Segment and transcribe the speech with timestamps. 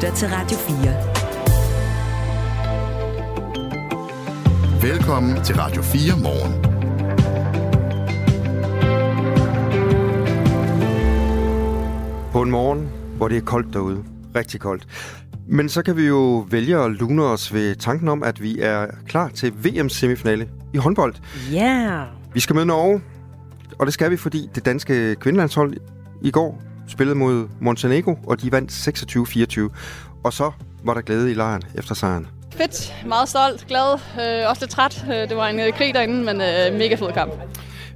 [0.00, 0.56] lytter til Radio
[4.82, 4.92] 4.
[4.92, 6.62] Velkommen til Radio 4 morgen.
[12.32, 14.04] På en morgen, hvor det er koldt derude.
[14.34, 14.86] Rigtig koldt.
[15.46, 18.86] Men så kan vi jo vælge at lune os ved tanken om, at vi er
[19.08, 21.14] klar til VM-semifinale i håndbold.
[21.52, 21.56] Ja.
[21.56, 22.06] Yeah.
[22.34, 23.00] Vi skal møde Norge,
[23.78, 25.74] og det skal vi, fordi det danske kvindelandshold
[26.22, 28.72] i går spillede mod Montenegro, og de vandt
[29.72, 30.20] 26-24.
[30.24, 30.50] Og så
[30.84, 32.26] var der glæde i lejren efter sejren.
[32.52, 35.04] Fedt, meget stolt, glad, øh, også lidt træt.
[35.08, 37.32] Øh, det var en øh, krig derinde, men øh, mega fed kamp.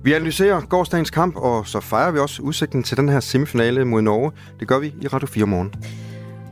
[0.02, 4.02] Vi analyserer gårdsdagens kamp, og så fejrer vi også udsigten til den her semifinale mod
[4.02, 4.32] Norge.
[4.60, 5.74] Det gør vi i Radio 4 morgen.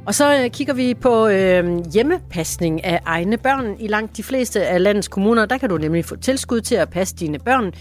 [0.06, 3.76] Og så øh, kigger vi på øh, hjemmepasning af egne børn.
[3.80, 6.88] I langt de fleste af landets kommuner, der kan du nemlig få tilskud til at
[6.88, 7.72] passe dine børn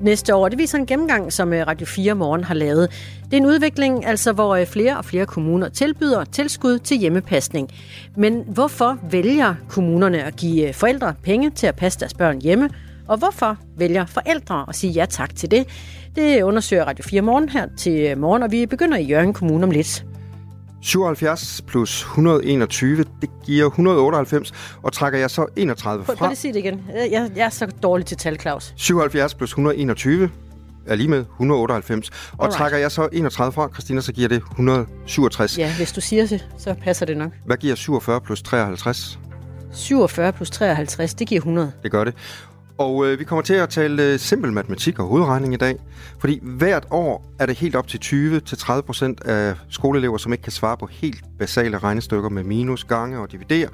[0.00, 0.48] næste år.
[0.48, 2.90] Det viser en gennemgang, som øh, Radio 4 Morgen har lavet.
[3.24, 7.68] Det er en udvikling, altså hvor øh, flere og flere kommuner tilbyder tilskud til hjemmepasning.
[8.16, 12.70] Men hvorfor vælger kommunerne at give øh, forældre penge til at passe deres børn hjemme?
[13.08, 15.66] Og hvorfor vælger forældre at sige ja tak til det?
[16.16, 19.70] Det undersøger Radio 4 Morgen her til morgen, og vi begynder i Jørgen Kommune om
[19.70, 20.04] lidt.
[20.82, 26.14] 77 plus 121, det giver 198, og trækker jeg så 31 fra...
[26.14, 26.84] Prøv lige at sige det igen.
[26.94, 28.74] Jeg, jeg er så dårlig til tal, Claus.
[28.76, 30.30] 77 plus 121
[30.86, 32.08] er lige med 198.
[32.08, 32.56] Og Alright.
[32.56, 35.58] trækker jeg så 31 fra, Christina, så giver det 167.
[35.58, 37.32] Ja, hvis du siger det, så passer det nok.
[37.46, 39.18] Hvad giver 47 plus 53?
[39.72, 41.72] 47 plus 53, det giver 100.
[41.82, 42.14] Det gør det.
[42.78, 45.76] Og øh, vi kommer til at tale øh, simpel matematik og hovedregning i dag.
[46.18, 50.52] Fordi hvert år er det helt op til 20-30 procent af skoleelever, som ikke kan
[50.52, 53.68] svare på helt basale regnestykker med minus, gange og dividere.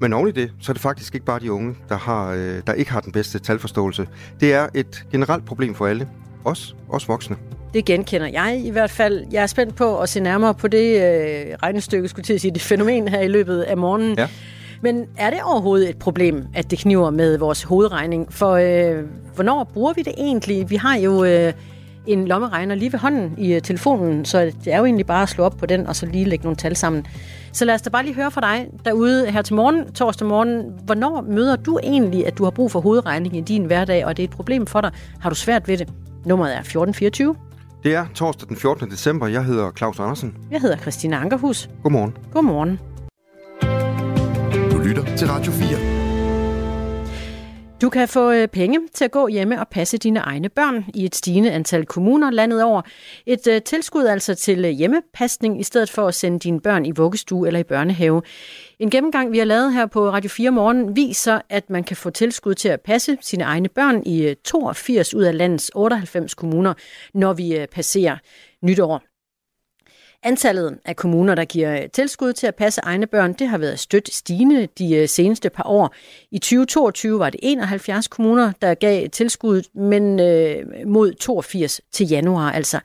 [0.00, 2.62] Men oven i det, så er det faktisk ikke bare de unge, der, har, øh,
[2.66, 4.08] der ikke har den bedste talforståelse.
[4.40, 6.08] Det er et generelt problem for alle.
[6.44, 7.36] Os, os voksne.
[7.74, 9.26] Det genkender jeg i hvert fald.
[9.32, 12.54] Jeg er spændt på at se nærmere på det øh, regnestykke, skulle til at sige,
[12.54, 14.18] det fænomen her i løbet af morgenen.
[14.18, 14.28] Ja.
[14.82, 18.32] Men er det overhovedet et problem, at det kniver med vores hovedregning?
[18.32, 20.70] For øh, hvornår bruger vi det egentlig?
[20.70, 21.52] Vi har jo øh,
[22.06, 25.28] en lommeregner lige ved hånden i øh, telefonen, så det er jo egentlig bare at
[25.28, 27.06] slå op på den og så lige lægge nogle tal sammen.
[27.52, 30.64] Så lad os da bare lige høre fra dig derude her til morgen, torsdag morgen.
[30.84, 34.22] Hvornår møder du egentlig, at du har brug for hovedregning i din hverdag, og det
[34.22, 34.90] er et problem for dig?
[35.20, 35.88] Har du svært ved det?
[36.24, 37.36] Nummeret er 1424.
[37.84, 38.90] Det er torsdag den 14.
[38.90, 39.26] december.
[39.26, 40.34] Jeg hedder Claus Andersen.
[40.50, 41.70] Jeg hedder Christina Ankerhus.
[41.82, 42.16] Godmorgen.
[42.32, 42.78] Godmorgen
[44.92, 45.78] lytter til Radio 4.
[47.82, 51.04] Du kan få øh, penge til at gå hjemme og passe dine egne børn i
[51.04, 52.82] et stigende antal kommuner landet over.
[53.26, 56.90] Et øh, tilskud altså til øh, hjemmepasning i stedet for at sende dine børn i
[56.90, 58.22] vuggestue eller i børnehave.
[58.78, 62.10] En gennemgang, vi har lavet her på Radio 4 Morgen, viser, at man kan få
[62.10, 66.74] tilskud til at passe sine egne børn i 82 ud af landets 98 kommuner,
[67.14, 68.16] når vi passerer
[68.62, 69.11] nytår.
[70.24, 73.78] Antallet af kommuner, der giver øh, tilskud til at passe egne børn, det har været
[73.78, 75.94] stødt stigende de øh, seneste par år.
[76.30, 82.52] I 2022 var det 71 kommuner, der gav tilskud, men øh, mod 82 til januar
[82.52, 82.80] altså.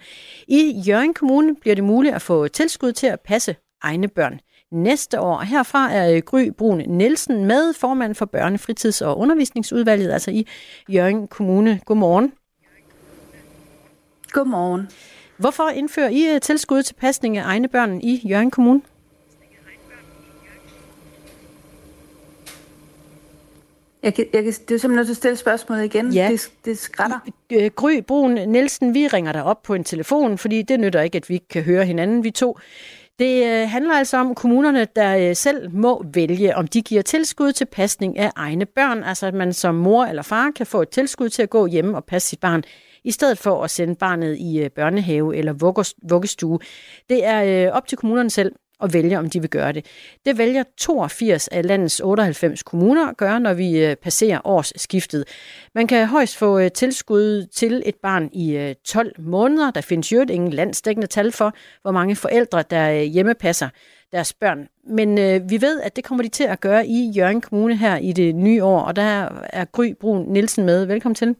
[0.47, 4.39] I Jørgen Kommune bliver det muligt at få tilskud til at passe egne børn
[4.71, 5.39] næste år.
[5.41, 10.47] Herfra er øh, Gry Brun Nielsen med, formand for Børne-, Fritids- og Undervisningsudvalget, altså i
[10.89, 11.79] Jørgen Kommune.
[11.85, 12.33] Godmorgen.
[14.31, 14.87] Godmorgen.
[15.37, 18.81] Hvorfor indfører I øh, tilskud til pasning af egne børn i Jørgen Kommune?
[24.03, 26.11] Jeg kan, jeg kan, det er simpelthen nødt til at stille spørgsmålet igen.
[26.11, 26.29] Ja.
[26.31, 27.19] Det, det skrætter.
[27.51, 31.15] Øh, Gry Brun Nielsen, vi ringer dig op på en telefon, fordi det nytter ikke,
[31.15, 32.57] at vi kan høre hinanden, vi to.
[33.19, 37.65] Det øh, handler altså om kommunerne, der selv må vælge, om de giver tilskud til
[37.65, 39.03] pasning af egne børn.
[39.03, 41.97] Altså at man som mor eller far kan få et tilskud til at gå hjemme
[41.97, 42.63] og passe sit barn
[43.07, 45.53] i stedet for at sende barnet i øh, børnehave eller
[46.09, 46.59] vuggestue.
[47.09, 48.51] Det er øh, op til kommunerne selv
[48.81, 49.85] at vælge, om de vil gøre det.
[50.25, 55.25] Det vælger 82 af landets 98 kommuner at gøre, når vi øh, passerer årsskiftet.
[55.75, 59.71] Man kan højst få tilskud til et barn i 12 måneder.
[59.71, 63.69] Der findes jo ingen landsdækkende tal for, hvor mange forældre, der hjemmepasser
[64.11, 64.67] deres børn.
[64.89, 67.97] Men øh, vi ved, at det kommer de til at gøre i Jørgen Kommune her
[67.97, 70.85] i det nye år, og der er Gry Brun Nielsen med.
[70.85, 71.35] Velkommen til.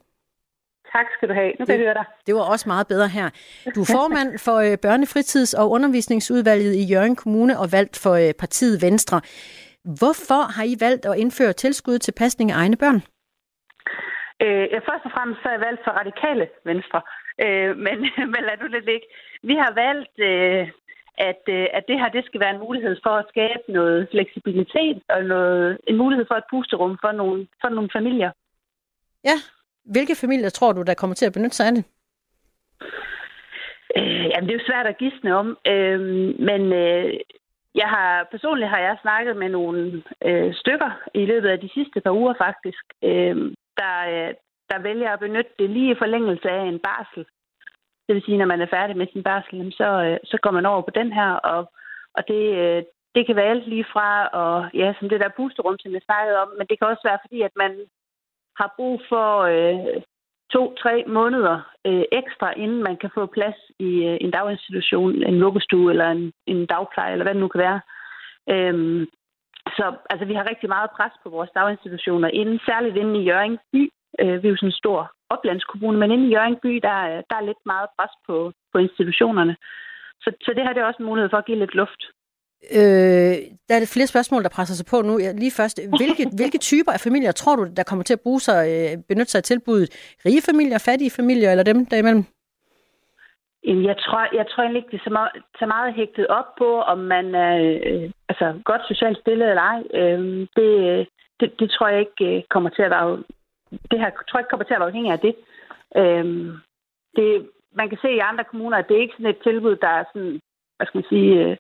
[0.92, 1.52] Tak skal du have.
[1.60, 2.06] Nu kan jeg høre dig.
[2.28, 3.30] Det var også meget bedre her.
[3.76, 8.34] Du er formand for øh, Børnefritids- og Undervisningsudvalget i Jørgen Kommune og valgt for øh,
[8.40, 9.22] partiet Venstre.
[10.00, 13.00] Hvorfor har I valgt at indføre tilskud til pasning af egne børn?
[14.44, 17.00] Øh, ja, først og fremmest så er jeg valgt for radikale Venstre.
[17.44, 17.98] Øh, men,
[18.34, 19.08] men lad du det ligge.
[19.50, 20.64] Vi har valgt, øh,
[21.30, 25.00] at, øh, at det her det skal være en mulighed for at skabe noget fleksibilitet
[25.10, 28.32] og noget, en mulighed for et pusterum for nogle, for nogle familier.
[29.30, 29.38] Ja,
[29.92, 31.84] hvilke familier tror du, der kommer til at benytte sig af det?
[33.98, 36.00] Øh, jamen, det er jo svært at gisne om, øh,
[36.50, 37.14] men øh,
[37.82, 42.02] Jeg har personligt har jeg snakket med nogle øh, stykker i løbet af de sidste
[42.02, 43.36] par uger faktisk, øh,
[43.80, 44.34] der, øh,
[44.70, 47.26] der vælger at benytte det lige i forlængelse af en barsel.
[48.06, 50.66] Det vil sige, når man er færdig med sin barsel, så, øh, så går man
[50.66, 51.72] over på den her, og,
[52.18, 52.84] og det, øh,
[53.16, 54.10] det kan være alt lige fra,
[54.42, 57.24] og ja, som det der pusterum, som jeg snakkede om, men det kan også være
[57.26, 57.72] fordi, at man
[58.60, 60.02] har brug for øh,
[60.54, 61.58] to-tre måneder
[61.88, 66.32] øh, ekstra, inden man kan få plads i øh, en daginstitution, en vuggestue eller en,
[66.46, 67.82] en dagpleje, eller hvad det nu kan være.
[68.54, 69.06] Øhm,
[69.78, 73.58] så altså, vi har rigtig meget pres på vores daginstitutioner, inden, særligt inde i Jørgen
[73.74, 73.90] by.
[74.22, 76.98] Øh, vi er jo sådan en stor oplandskommune, men inde i Jørgen by, der,
[77.30, 79.56] der er lidt meget pres på, på institutionerne.
[80.24, 82.02] Så, så det her det er også en mulighed for at give lidt luft.
[82.78, 83.36] Øh,
[83.68, 85.18] der er flere spørgsmål, der presser sig på nu.
[85.18, 88.60] Lige først, hvilke, hvilke typer af familier tror du, der kommer til at bruge sig,
[88.74, 89.90] øh, benytte sig af tilbuddet?
[90.26, 92.24] Rige familier, fattige familier eller dem derimellem?
[93.64, 96.82] Jeg tror, jeg tror egentlig ikke, det er så meget, så meget hægtet op på,
[96.82, 99.84] om man er øh, altså, godt socialt stillet eller ej.
[99.94, 100.70] Øh, det,
[101.40, 103.24] det, det tror jeg ikke øh, kommer til at være...
[103.92, 105.36] Det her tror jeg ikke kommer til at være afhængig af det.
[106.02, 106.26] Øh,
[107.16, 107.50] det.
[107.80, 110.04] Man kan se i andre kommuner, at det er ikke sådan et tilbud, der er
[110.14, 110.40] sådan,
[110.78, 111.32] hvad skal man sige...
[111.44, 111.58] Øh,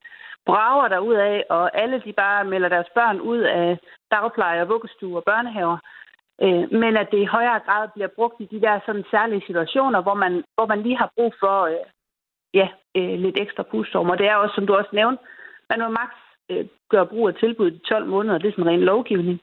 [0.47, 3.79] brager der ud af, og alle de bare melder deres børn ud af
[4.11, 5.77] dagpleje og vuggestuer og børnehaver.
[6.43, 10.01] Øh, men at det i højere grad bliver brugt i de der sådan særlige situationer,
[10.01, 11.85] hvor man, hvor man lige har brug for øh,
[12.53, 12.67] ja,
[12.97, 14.09] øh, lidt ekstra pustorm.
[14.09, 15.23] Og det er også, som du også nævnte,
[15.69, 16.19] man må maks
[16.51, 18.37] øh, gøre brug af tilbuddet i 12 måneder.
[18.37, 19.39] Det er sådan en ren lovgivning.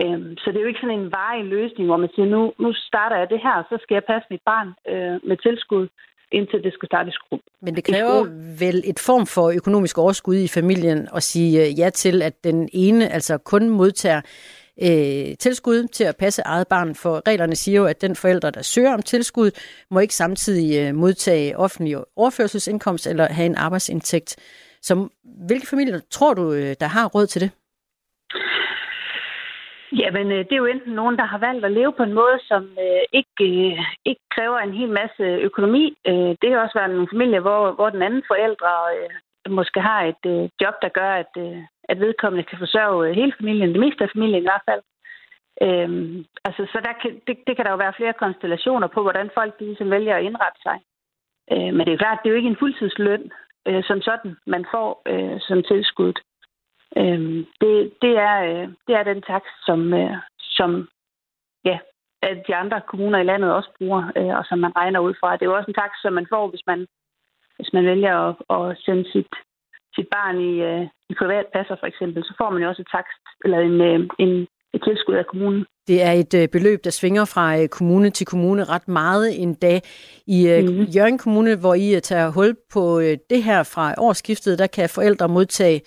[0.00, 2.72] Øh, så det er jo ikke sådan en varig løsning, hvor man siger, nu, nu
[2.72, 5.88] starter jeg det her, og så skal jeg passe mit barn øh, med tilskud
[6.34, 7.40] indtil det skal starte i skole.
[7.62, 8.26] Men det kræver
[8.58, 12.68] vel et form for økonomisk overskud i familien at sige øh, ja til, at den
[12.72, 14.20] ene altså kun modtager
[14.82, 18.62] øh, tilskud til at passe eget barn, for reglerne siger jo, at den forælder, der
[18.62, 19.50] søger om tilskud,
[19.90, 24.36] må ikke samtidig øh, modtage offentlig overførselsindkomst eller have en arbejdsindtægt.
[24.82, 25.08] Så
[25.46, 27.50] hvilke familier tror du, øh, der har råd til det?
[30.00, 32.38] Jamen, øh, det er jo enten nogen, der har valgt at leve på en måde,
[32.50, 35.84] som øh, ikke, øh, ikke kræver en hel masse økonomi.
[36.08, 39.10] Øh, det kan også være nogle familier, hvor, hvor den anden forældre øh,
[39.58, 41.58] måske har et øh, job, der gør, at, øh,
[41.88, 44.82] at vedkommende kan forsørge øh, hele familien, det meste af familien i hvert fald.
[45.66, 45.88] Øh,
[46.46, 49.58] altså, så der kan, det, det kan der jo være flere konstellationer på, hvordan folk
[49.58, 50.78] de ligesom vælger at indrette sig.
[51.52, 53.30] Øh, men det er klart, det er jo ikke en fuldtidsløn
[53.68, 56.14] øh, som sådan, man får øh, som tilskud.
[56.96, 57.20] Øh,
[57.60, 60.88] det, det, er, øh, det er den takst, som, øh, som
[61.64, 61.78] ja,
[62.48, 65.32] de andre kommuner i landet også bruger, øh, og som man regner ud fra.
[65.32, 66.86] Det er jo også en takst, som man får, hvis man,
[67.56, 69.32] hvis man vælger at, at sende sit,
[69.96, 72.92] sit barn i, øh, i privat passer for eksempel, så får man jo også et
[72.96, 75.66] takst, eller en, øh, en, et tilskud af kommunen.
[75.88, 79.54] Det er et øh, beløb, der svinger fra øh, kommune til kommune ret meget en
[79.54, 79.78] dag.
[80.26, 80.84] I mm-hmm.
[80.96, 83.00] Jørgen Kommune, hvor I tager hul på
[83.30, 85.80] det her fra årsskiftet, der kan forældre modtage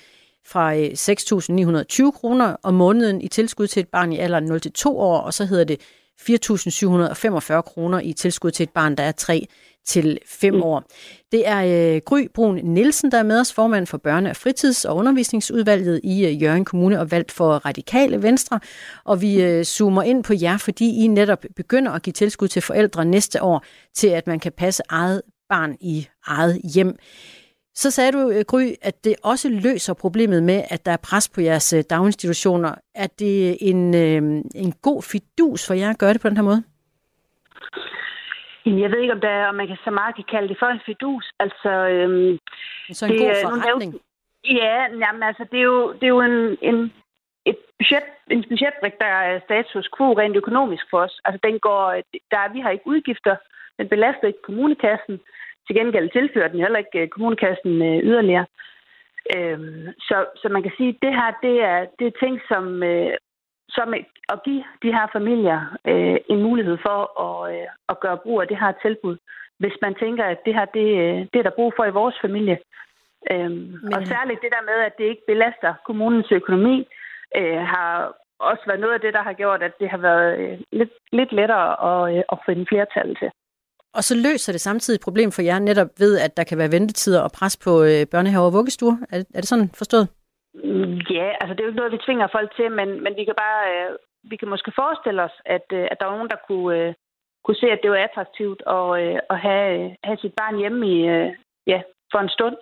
[0.48, 5.18] fra 6.920 øh, kroner om måneden i tilskud til et barn i alderen 0-2 år,
[5.18, 5.82] og så hedder det
[6.22, 9.48] 4.745 kroner i tilskud til et barn, der er 3
[9.88, 10.64] til 5 mm.
[10.64, 10.84] år.
[11.32, 14.86] Det er øh, Gry Brun Nielsen, der er med os, formand for Børne- og Fritids-
[14.86, 18.60] og Undervisningsudvalget i øh, Jørgen Kommune og valgt for Radikale Venstre.
[19.06, 22.62] Og vi øh, zoomer ind på jer, fordi I netop begynder at give tilskud til
[22.62, 23.64] forældre næste år
[23.96, 26.96] til, at man kan passe eget barn i eget hjem.
[27.82, 31.30] Så sagde du, øh, Gry, at det også løser problemet med, at der er pres
[31.36, 32.72] på jeres øh, daginstitutioner.
[32.96, 34.22] Er det en, øh,
[34.64, 36.64] en god fidus for jer at gøre det på den her måde?
[38.66, 40.82] Jeg ved ikke, om, der, om man kan så meget kan kalde det for en
[40.86, 41.26] fidus.
[41.40, 42.38] Altså, øhm,
[42.92, 43.94] så en det, god forretning?
[44.62, 46.94] Ja, jamen, altså, det er jo, det er jo en, en,
[47.46, 51.16] et budget, en budgetbrik, der er status quo rent økonomisk for os.
[51.26, 51.84] Altså, den går,
[52.32, 53.36] der, vi har ikke udgifter,
[53.78, 55.20] den belaster ikke kommunekassen.
[55.68, 58.46] Til gengæld tilfører den heller ikke øh, kommunekassen øh, yderligere.
[59.36, 62.84] Øhm, så, så man kan sige, at det her det er, det er ting, som,
[62.84, 63.14] øh,
[63.70, 63.94] som
[64.34, 68.48] at give de her familier øh, en mulighed for at, øh, at gøre brug af
[68.48, 69.18] det her tilbud,
[69.60, 70.88] hvis man tænker, at det her det,
[71.34, 72.58] det er der brug for i vores familie.
[73.32, 73.94] Øhm, Men...
[73.94, 76.88] Og særligt det der med, at det ikke belaster kommunens økonomi,
[77.36, 80.60] øh, har også været noget af det, der har gjort, at det har været øh,
[80.72, 83.32] lidt, lidt lettere at, øh, at finde flertal til.
[83.94, 86.72] Og så løser det samtidig et problem for jer netop ved, at der kan være
[86.72, 88.98] ventetider og pres på øh, børnehaver og vuggestuer.
[89.12, 90.08] Er, er det sådan forstået?
[91.10, 93.36] Ja, altså det er jo ikke noget, vi tvinger folk til, men, men vi kan
[93.38, 93.90] bare, øh,
[94.24, 96.94] vi kan måske forestille os, at, øh, at der var nogen, der kunne, øh,
[97.46, 100.80] kunne se, at det var attraktivt at, øh, at have, øh, have sit barn hjemme
[100.96, 101.30] i, øh,
[101.68, 102.58] ja, for en stund,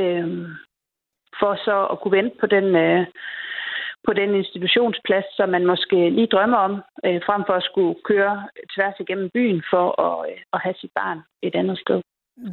[0.00, 0.26] øh,
[1.40, 3.06] for så at kunne vente på den, øh,
[4.06, 6.72] på den institutionsplads, som man måske lige drømmer om,
[7.06, 10.92] øh, frem for at skulle køre tværs igennem byen for at, øh, at have sit
[10.94, 12.00] barn et andet sted.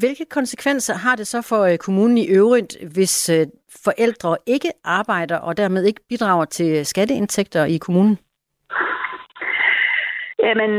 [0.03, 3.45] Hvilke konsekvenser har det så for øh, kommunen i øvrigt, hvis øh,
[3.85, 8.17] forældre ikke arbejder og dermed ikke bidrager til skatteindtægter i kommunen?
[10.39, 10.71] Jamen,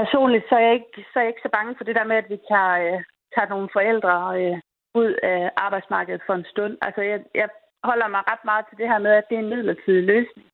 [0.00, 2.16] personligt så er, jeg ikke, så er jeg ikke så bange for det der med,
[2.16, 2.98] at vi tager, øh,
[3.34, 4.56] tager nogle forældre øh,
[4.94, 6.74] ud af arbejdsmarkedet for en stund.
[6.82, 7.48] Altså, jeg, jeg
[7.90, 10.46] holder mig ret meget til det her med, at det er en midlertidig løsning.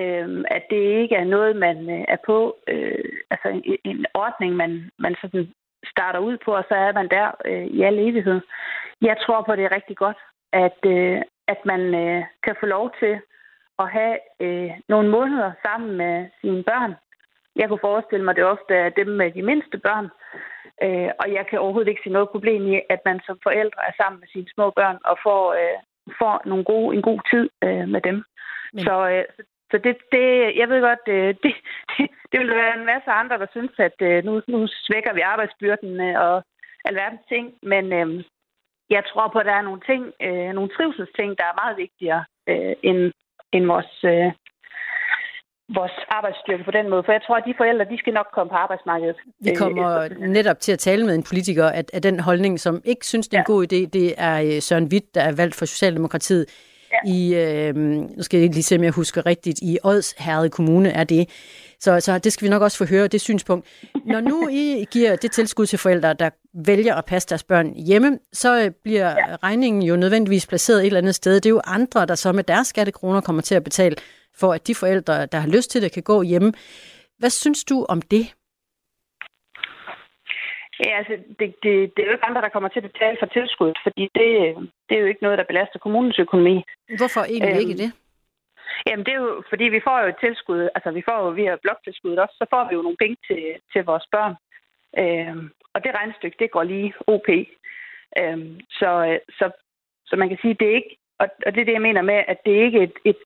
[0.00, 4.56] Øhm, at det ikke er noget, man øh, er på, øh, altså en, en ordning,
[4.56, 5.52] man, man sådan
[5.92, 8.40] starter ud på, og så er man der øh, i al evighed.
[9.00, 10.20] Jeg tror på, at det er rigtig godt,
[10.52, 13.20] at, øh, at man øh, kan få lov til
[13.78, 16.94] at have øh, nogle måneder sammen med sine børn.
[17.56, 20.08] Jeg kunne forestille mig, at det ofte er dem med de mindste børn,
[20.84, 23.92] øh, og jeg kan overhovedet ikke se noget problem i, at man som forældre er
[23.96, 25.78] sammen med sine små børn og får, øh,
[26.18, 28.24] får nogle gode, en god tid øh, med dem.
[28.72, 28.84] Men...
[28.84, 29.24] Så, øh,
[29.70, 30.26] så det, det,
[30.60, 31.54] jeg ved godt, øh, det,
[31.90, 35.20] det, det vil være en masse andre, der synes, at øh, nu, nu svækker vi
[35.20, 36.44] arbejdsbyrden øh, og
[36.84, 37.54] alverdens ting.
[37.62, 38.24] Men øh,
[38.90, 42.24] jeg tror på, at der er nogle ting, øh, nogle trivselsting, der er meget vigtigere
[42.48, 43.12] øh, end,
[43.52, 44.32] end vores, øh,
[45.74, 47.02] vores arbejdsstyrke på den måde.
[47.06, 49.16] For jeg tror, at de forældre, de skal nok komme på arbejdsmarkedet.
[49.40, 52.82] Vi kommer øh, netop til at tale med en politiker, at, at den holdning, som
[52.84, 53.52] ikke synes, det er en ja.
[53.52, 56.46] god idé, det er Søren Witt, der er valgt for Socialdemokratiet
[56.92, 57.10] ja.
[57.10, 60.90] i, øh, nu skal jeg lige se, om jeg husker rigtigt, i Ods Herred Kommune
[60.90, 61.28] er det.
[61.80, 63.66] Så, så det skal vi nok også få høre, det synspunkt.
[64.04, 68.18] Når nu I giver det tilskud til forældre, der vælger at passe deres børn hjemme,
[68.32, 69.36] så bliver ja.
[69.42, 71.34] regningen jo nødvendigvis placeret et eller andet sted.
[71.34, 73.96] Det er jo andre, der så med deres skattekroner kommer til at betale
[74.40, 76.52] for, at de forældre, der har lyst til det, kan gå hjemme.
[77.18, 78.24] Hvad synes du om det?
[80.84, 83.26] Ja, altså, det, det, det er jo ikke andre, der kommer til at betale for
[83.26, 84.28] tilskud, fordi det,
[84.88, 86.56] det er jo ikke noget, der belaster kommunens økonomi.
[87.00, 87.90] Hvorfor egentlig øhm, ikke det?
[88.86, 91.56] Jamen, det er jo, fordi vi får jo et tilskud, altså vi får jo via
[91.64, 93.42] bloktilskuddet også, så får vi jo nogle penge til,
[93.72, 94.34] til vores børn.
[95.02, 97.28] Øhm, og det regnstykke, det går lige OP.
[98.20, 98.90] Øhm, så,
[99.38, 99.46] så,
[100.08, 102.20] så man kan sige, det er ikke, og, og det er det, jeg mener med,
[102.32, 103.20] at det er ikke et, et,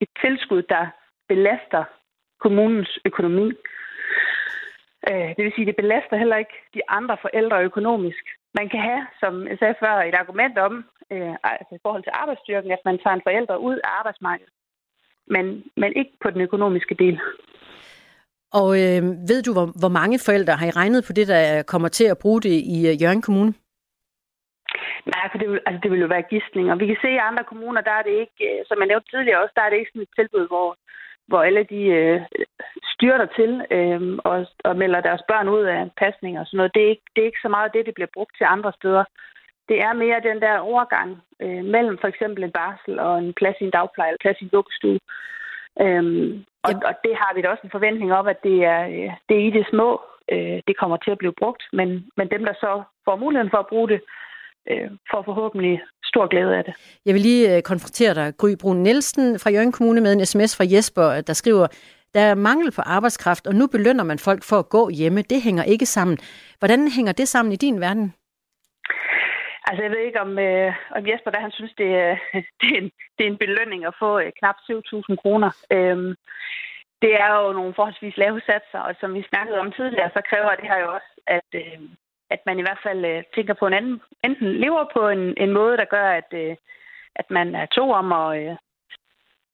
[0.00, 0.84] et tilskud, der
[1.28, 1.84] belaster
[2.40, 3.46] kommunens økonomi.
[5.08, 8.24] Øh, det vil sige, det belaster heller ikke de andre forældre økonomisk.
[8.58, 10.74] Man kan have, som jeg sagde før, et argument om,
[11.12, 14.52] øh, altså i forhold til arbejdsstyrken, at man tager en forælder ud af arbejdsmarkedet,
[15.34, 15.44] men,
[15.76, 17.20] men ikke på den økonomiske del.
[18.52, 21.88] Og øh, ved du, hvor, hvor mange forældre har I regnet på det, der kommer
[21.88, 23.52] til at bruge det i øh, Jørgen Kommune?
[25.06, 26.72] Nej, for det vil, altså, det vil jo være.
[26.72, 29.10] Og vi kan se i andre kommuner, der er det ikke, øh, som jeg nævnte
[29.10, 30.76] tidligere også, der er det ikke sådan et tilbud, hvor,
[31.28, 32.20] hvor alle de øh,
[32.94, 36.74] styrter til øh, og, og melder deres børn ud af pasning og sådan noget.
[36.74, 39.04] Det er, ikke, det er ikke så meget det, det bliver brugt til andre steder.
[39.68, 43.56] Det er mere den der overgang øh, mellem for eksempel en barsel og en plads
[43.60, 45.00] i en dagpleje eller plads i en vuggestue.
[45.84, 49.10] Øhm, og, og det har vi da også en forventning om, at det er, øh,
[49.28, 50.00] det er i det små,
[50.32, 51.62] øh, det kommer til at blive brugt.
[51.72, 54.00] Men, men dem, der så får muligheden for at bruge det,
[54.70, 56.74] øh, får forhåbentlig stor glæde af det.
[57.06, 60.56] Jeg vil lige øh, konfrontere dig, Gry Brun Nielsen fra Jørgen Kommune med en sms
[60.56, 61.66] fra Jesper, der skriver,
[62.14, 65.22] der er mangel på arbejdskraft, og nu belønner man folk for at gå hjemme.
[65.22, 66.18] Det hænger ikke sammen.
[66.58, 68.14] Hvordan hænger det sammen i din verden?
[69.68, 72.16] Altså, jeg ved ikke, om, øh, om Jesper, der han synes, det er,
[72.60, 75.50] det, er en, det er en belønning at få øh, knap 7.000 kroner.
[75.72, 76.14] Øhm,
[77.02, 80.54] det er jo nogle forholdsvis lave satser, og som vi snakkede om tidligere, så kræver
[80.54, 81.80] det her jo også, at, øh,
[82.30, 85.52] at man i hvert fald øh, tænker på en anden, enten lever på en, en
[85.52, 86.56] måde, der gør, at, øh,
[87.14, 88.56] at man er to om at, øh,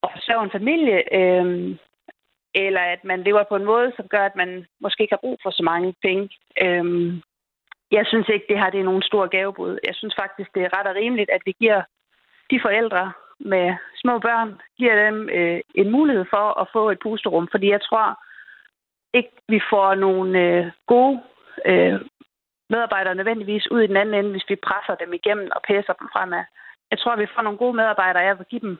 [0.02, 1.76] at forsørge en familie, øh,
[2.54, 5.38] eller at man lever på en måde, som gør, at man måske ikke har brug
[5.42, 6.28] for så mange penge.
[6.62, 6.84] Øh,
[7.90, 9.78] jeg synes ikke, det her det er nogen stor gavebud.
[9.86, 11.82] Jeg synes faktisk, det er ret og rimeligt, at vi giver
[12.50, 17.48] de forældre med små børn, giver dem øh, en mulighed for at få et pusterum,
[17.50, 18.18] fordi jeg tror
[19.14, 21.20] ikke, vi får nogle øh, gode
[21.66, 22.00] øh,
[22.70, 26.08] medarbejdere nødvendigvis ud i den anden ende, hvis vi presser dem igennem og pæser dem
[26.14, 26.44] fremad.
[26.90, 28.78] Jeg tror, vi får nogle gode medarbejdere af at give dem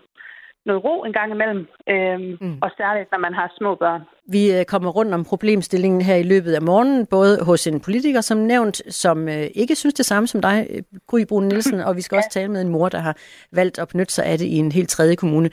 [0.66, 2.58] noget ro en gang imellem, øhm, mm.
[2.62, 4.02] og særligt når man har små børn.
[4.28, 8.20] Vi øh, kommer rundt om problemstillingen her i løbet af morgenen, både hos en politiker,
[8.20, 11.96] som nævnt, som øh, ikke synes det samme som dig, øh, Gry Brun Nielsen, og
[11.96, 12.18] vi skal ja.
[12.18, 13.16] også tale med en mor, der har
[13.52, 15.50] valgt at benytte sig af det i en helt tredje kommune.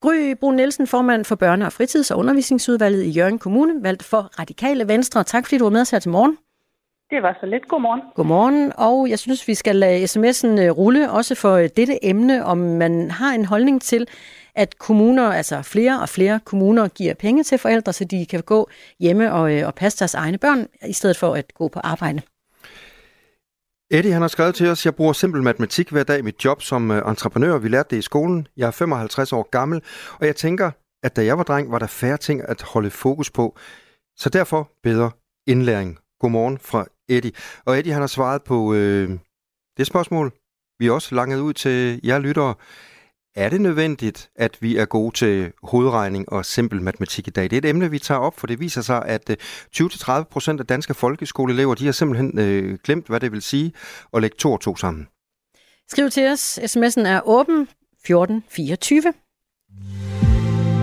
[0.00, 4.40] Gry Brun Nielsen, formand for Børne- og Fritids- og Undervisningsudvalget i Jørgen Kommune, valgt for
[4.40, 5.24] Radikale Venstre.
[5.24, 6.38] Tak fordi du var med os her til morgen.
[7.10, 7.68] Det var så lidt.
[7.68, 8.02] Godmorgen.
[8.14, 12.44] Godmorgen, og jeg synes, vi skal lade sms'en øh, rulle, også for øh, dette emne,
[12.44, 14.06] om man har en holdning til,
[14.54, 18.68] at kommuner, altså flere og flere kommuner, giver penge til forældre, så de kan gå
[19.00, 22.22] hjemme og, øh, og passe deres egne børn, i stedet for at gå på arbejde.
[23.90, 26.62] Eddie han har skrevet til os, jeg bruger simpel matematik hver dag i mit job
[26.62, 27.58] som entreprenør.
[27.58, 28.46] Vi lærte det i skolen.
[28.56, 29.82] Jeg er 55 år gammel,
[30.20, 30.70] og jeg tænker,
[31.02, 33.56] at da jeg var dreng, var der færre ting at holde fokus på.
[34.16, 35.10] Så derfor bedre
[35.46, 37.32] indlæring godmorgen fra Eddie.
[37.64, 39.10] Og Eddie han har svaret på øh,
[39.76, 40.32] det spørgsmål,
[40.78, 42.54] vi også langet ud til jer lyttere.
[43.36, 47.44] Er det nødvendigt, at vi er gode til hovedregning og simpel matematik i dag?
[47.44, 49.36] Det er et emne, vi tager op, for det viser sig, at
[49.76, 53.72] 20-30 øh, procent af danske folkeskoleelever, de har simpelthen øh, glemt, hvad det vil sige
[54.14, 55.08] at lægge to og to sammen.
[55.88, 56.58] Skriv til os.
[56.58, 59.12] SMS'en er åben 1424.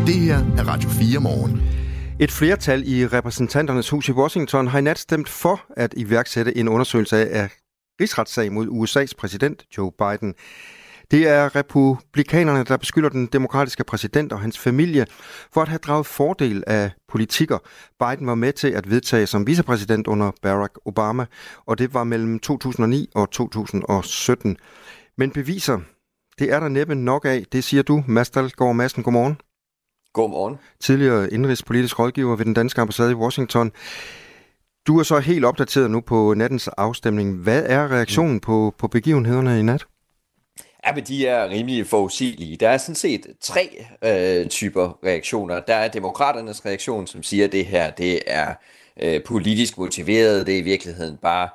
[0.07, 1.80] Det her er Radio 4 morgen.
[2.21, 6.67] Et flertal i repræsentanternes hus i Washington har i nat stemt for at iværksætte en
[6.67, 7.49] undersøgelse af
[8.01, 10.33] rigsretssag mod USA's præsident Joe Biden.
[11.11, 15.05] Det er republikanerne, der beskylder den demokratiske præsident og hans familie
[15.53, 17.57] for at have draget fordel af politikker.
[17.99, 21.25] Biden var med til at vedtage som vicepræsident under Barack Obama,
[21.65, 24.57] og det var mellem 2009 og 2017.
[25.17, 25.79] Men beviser,
[26.39, 29.03] det er der næppe nok af, det siger du, Mads Dahlgaard Madsen.
[29.03, 29.37] Godmorgen.
[30.13, 30.57] Godmorgen.
[30.79, 33.71] Tidligere indrigspolitisk rådgiver ved den danske ambassade i Washington.
[34.87, 37.35] Du er så helt opdateret nu på nattens afstemning.
[37.35, 39.85] Hvad er reaktionen på, på begivenhederne i nat?
[40.87, 42.57] Ja, men de er rimelig forudsigelige.
[42.57, 45.59] Der er sådan set tre øh, typer reaktioner.
[45.59, 48.53] Der er demokraternes reaktion, som siger, at det her det er
[49.01, 50.47] øh, politisk motiveret.
[50.47, 51.49] Det er i virkeligheden bare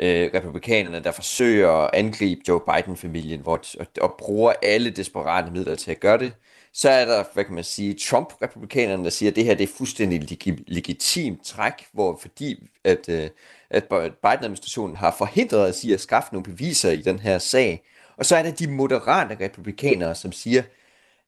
[0.00, 5.74] øh, republikanerne, der forsøger at angribe Joe Biden-familien hvor, og, og bruger alle desperate midler
[5.74, 6.32] til at gøre det.
[6.72, 9.72] Så er der, hvad kan man sige, Trump-republikanerne, der siger, at det her det er
[9.76, 13.28] fuldstændig leg- legitimt træk, hvor fordi at, øh,
[13.70, 13.84] at
[14.22, 17.82] Biden-administrationen har forhindret os i at skaffe nogle beviser i den her sag.
[18.16, 20.62] Og så er der de moderate republikanere, som siger,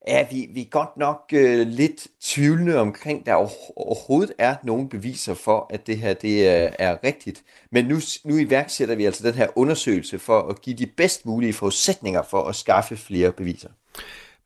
[0.09, 3.35] Ja, vi, vi er godt nok øh, lidt tvivlende omkring, der
[3.77, 7.43] overhovedet er nogen beviser for, at det her det er, er rigtigt.
[7.71, 11.53] Men nu, nu iværksætter vi altså den her undersøgelse for at give de bedst mulige
[11.53, 13.69] forudsætninger for at skaffe flere beviser.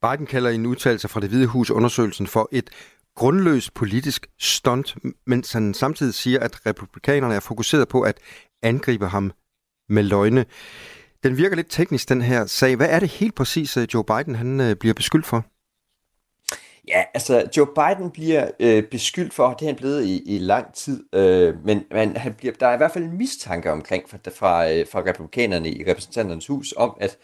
[0.03, 2.71] Biden kalder i en udtalelse fra det Hvide Hus undersøgelsen for et
[3.15, 8.19] grundløst politisk stunt, mens han samtidig siger, at republikanerne er fokuseret på at
[8.63, 9.33] angribe ham
[9.89, 10.45] med løgne.
[11.23, 12.77] Den virker lidt teknisk, den her sag.
[12.77, 15.45] Hvad er det helt præcis, øh, Joe Biden han øh, bliver beskyldt for?
[16.89, 20.75] Ja, altså Joe Biden bliver øh, beskyldt for, det er han blevet i, i lang
[20.75, 24.19] tid, øh, men, men han bliver, der er i hvert fald en mistanke omkring fra,
[24.31, 27.19] fra, øh, fra republikanerne i repræsentanternes hus om, at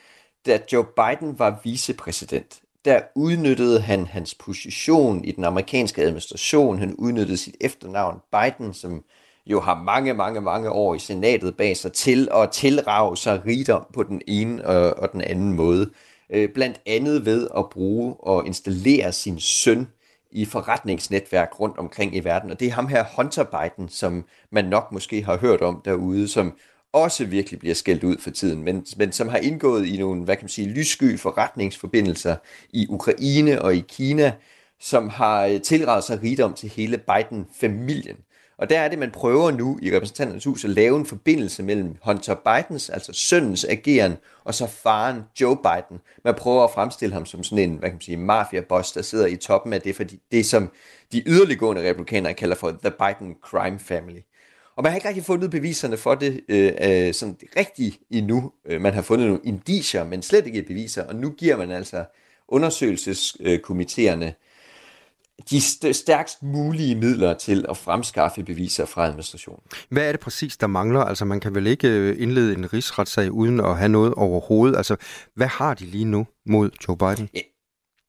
[0.47, 6.79] da Joe Biden var vicepræsident, der udnyttede han hans position i den amerikanske administration.
[6.79, 9.05] Han udnyttede sit efternavn Biden, som
[9.47, 13.87] jo har mange, mange, mange år i senatet bag sig til at tilrage sig rigdom
[13.95, 15.91] på den ene og, og den anden måde.
[16.31, 19.89] Øh, blandt andet ved at bruge og installere sin søn
[20.31, 22.51] i forretningsnetværk rundt omkring i verden.
[22.51, 26.29] Og det er ham her Hunter Biden, som man nok måske har hørt om derude,
[26.29, 26.53] som
[26.93, 30.37] også virkelig bliver skældt ud for tiden, men, men som har indgået i nogle, hvad
[30.37, 32.37] kan man sige, lyssky forretningsforbindelser
[32.73, 34.33] i Ukraine og i Kina,
[34.81, 38.17] som har øh, tilrettet sig rigdom til hele Biden-familien.
[38.59, 41.97] Og der er det, man prøver nu i repræsentanternes hus at lave en forbindelse mellem
[42.05, 46.01] Hunter Bidens, altså sønnens ageren, og så faren Joe Biden.
[46.25, 49.27] Man prøver at fremstille ham som sådan en, hvad kan man sige, mafia-boss, der sidder
[49.27, 50.71] i toppen af det, fordi det som
[51.13, 54.21] de yderliggående republikanere kalder for The Biden Crime Family.
[54.77, 58.53] Og man har ikke rigtig fundet beviserne for det øh, øh, sådan rigtigt endnu.
[58.67, 62.05] Øh, man har fundet nogle indicier, men slet ikke beviser, og nu giver man altså
[62.49, 64.35] undersøgelseskomiteerne
[65.51, 65.61] de
[65.95, 69.61] stærkst mulige midler til at fremskaffe beviser fra administrationen.
[69.89, 71.01] Hvad er det præcis, der mangler?
[71.01, 74.77] Altså, man kan vel ikke øh, indlede en rigsretssag uden at have noget overhovedet.
[74.77, 74.97] Altså,
[75.35, 77.29] hvad har de lige nu mod Joe Biden?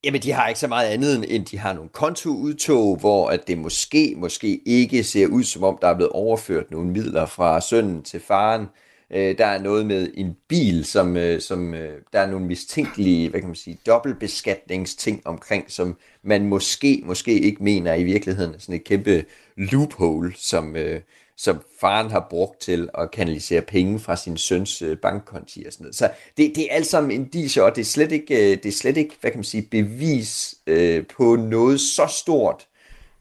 [0.04, 0.08] Ja.
[0.08, 3.58] Jamen, de har ikke så meget andet, end de har nogle kontoudtog, hvor at det
[3.58, 8.04] måske, måske ikke ser ud, som om der er blevet overført nogle midler fra sønnen
[8.04, 8.68] til faren.
[9.12, 13.30] Øh, der er noget med en bil, som, øh, som øh, der er nogle mistænkelige,
[13.30, 18.60] hvad kan man sige, dobbeltbeskatningsting omkring, som man måske, måske ikke mener i virkeligheden er
[18.60, 19.26] sådan et kæmpe
[19.58, 21.02] loophole, som, øh,
[21.38, 25.84] som faren har brugt til at kanalisere penge fra sin søns øh, bankkonti og sådan
[25.84, 25.96] noget.
[25.96, 28.72] Så det, det er alt sammen indiser, og det er slet ikke, øh, det er
[28.72, 32.68] slet ikke hvad kan man sige, bevis øh, på noget så stort,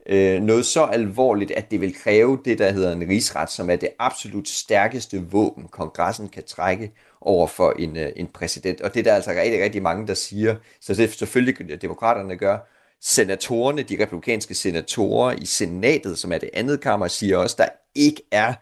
[0.07, 3.77] øh, noget så alvorligt, at det vil kræve det, der hedder en rigsret, som er
[3.77, 8.81] det absolut stærkeste våben, kongressen kan trække over for en, øh, en præsident.
[8.81, 12.59] Og det er der altså rigtig, rigtig mange, der siger, så det selvfølgelig demokraterne gør,
[13.01, 18.23] senatorerne, de republikanske senatorer i senatet, som er det andet kammer, siger også, der ikke
[18.31, 18.55] er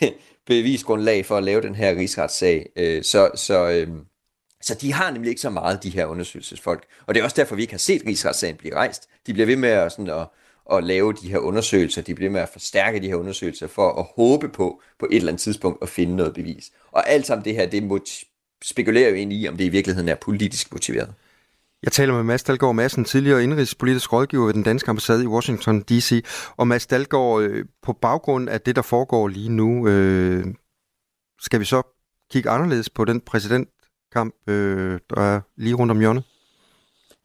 [0.46, 2.68] bevisgrundlag for at lave den her rigsretssag.
[2.76, 3.88] Øh, så, så, øh,
[4.62, 6.86] så de har nemlig ikke så meget, de her undersøgelsesfolk.
[7.06, 9.08] Og det er også derfor, vi ikke har set rigsretssagen blive rejst.
[9.26, 10.26] De bliver ved med at, sådan, at,
[10.72, 13.92] at lave de her undersøgelser, de bliver ved med at forstærke de her undersøgelser for
[13.92, 16.70] at håbe på, på et eller andet tidspunkt at finde noget bevis.
[16.92, 18.24] Og alt sammen det her, det
[18.62, 21.14] spekulerer jo ind i, om det i virkeligheden er politisk motiveret.
[21.86, 25.82] Jeg taler med Mads Dalgaard Madsen, tidligere indrigspolitisk rådgiver ved den danske ambassade i Washington
[25.82, 26.24] D.C.
[26.56, 30.44] Og Mads Dalgaard, øh, på baggrund af det, der foregår lige nu, øh,
[31.40, 31.82] skal vi så
[32.30, 36.24] kigge anderledes på den præsidentkamp, øh, der er lige rundt om hjørnet?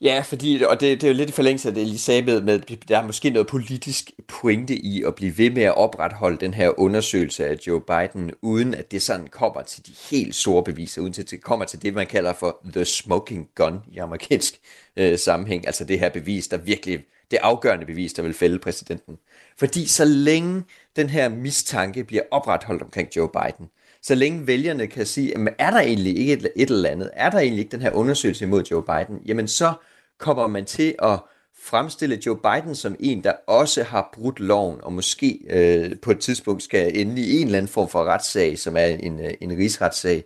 [0.01, 2.41] Ja, fordi, og det, det er jo lidt i forlængelse af det, lige sagde med,
[2.41, 6.53] med, der er måske noget politisk pointe i at blive ved med at opretholde den
[6.53, 11.01] her undersøgelse af Joe Biden, uden at det sådan kommer til de helt store beviser,
[11.01, 14.59] uden at det kommer til det, man kalder for the smoking gun i amerikansk
[14.97, 16.99] øh, sammenhæng, altså det her bevis, der virkelig,
[17.31, 19.17] det afgørende bevis, der vil fælde præsidenten.
[19.57, 20.63] Fordi så længe
[20.95, 23.69] den her mistanke bliver opretholdt omkring Joe Biden,
[24.01, 27.29] så længe vælgerne kan sige, jamen, er der egentlig ikke et, et eller andet, er
[27.29, 29.73] der egentlig ikke den her undersøgelse imod Joe Biden, jamen så
[30.21, 31.19] kommer man til at
[31.63, 36.19] fremstille Joe Biden som en, der også har brudt loven, og måske øh, på et
[36.19, 39.57] tidspunkt skal ende i en eller anden form for retssag, som er en, øh, en
[39.57, 40.23] rigsretssag.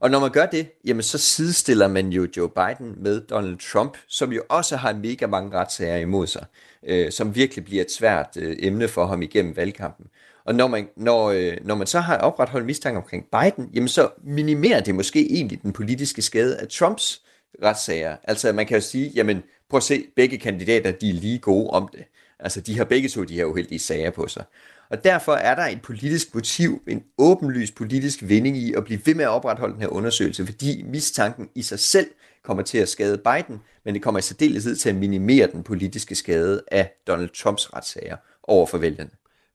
[0.00, 3.96] Og når man gør det, jamen så sidestiller man jo Joe Biden med Donald Trump,
[4.08, 6.44] som jo også har mega mange retssager imod sig,
[6.86, 10.06] øh, som virkelig bliver et svært øh, emne for ham igennem valgkampen.
[10.46, 14.08] Og når man, når, øh, når man så har opretholdt mistanke omkring Biden, jamen så
[14.24, 17.23] minimerer det måske egentlig den politiske skade af Trumps
[17.62, 18.16] retssager.
[18.24, 21.70] Altså man kan jo sige, jamen prøv at se, begge kandidater, de er lige gode
[21.70, 22.04] om det.
[22.38, 24.44] Altså de har begge to de her uheldige sager på sig.
[24.90, 29.14] Og derfor er der et politisk motiv, en åbenlys politisk vinding i at blive ved
[29.14, 32.06] med at opretholde den her undersøgelse, fordi mistanken i sig selv
[32.44, 36.14] kommer til at skade Biden, men det kommer i særdeleshed til at minimere den politiske
[36.14, 39.10] skade af Donald Trumps retssager over for vælgerne.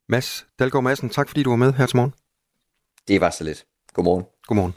[0.09, 2.13] Mads Dalgaard Madsen, tak fordi du var med her til morgen.
[3.07, 3.65] Det var så lidt.
[3.93, 4.25] Godmorgen.
[4.47, 4.73] Godmorgen.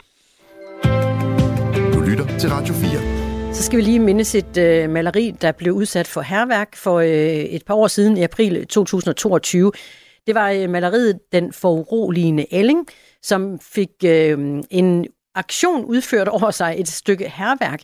[1.93, 3.12] Du lytter til Radio 4.
[3.53, 7.07] Så skal vi lige mindes et øh, maleri, der blev udsat for herværk for øh,
[7.07, 9.71] et par år siden i april 2022.
[10.27, 12.87] Det var øh, maleriet Den foruroligende Elling,
[13.21, 17.81] som fik øh, en aktion udført over sig et stykke herværk.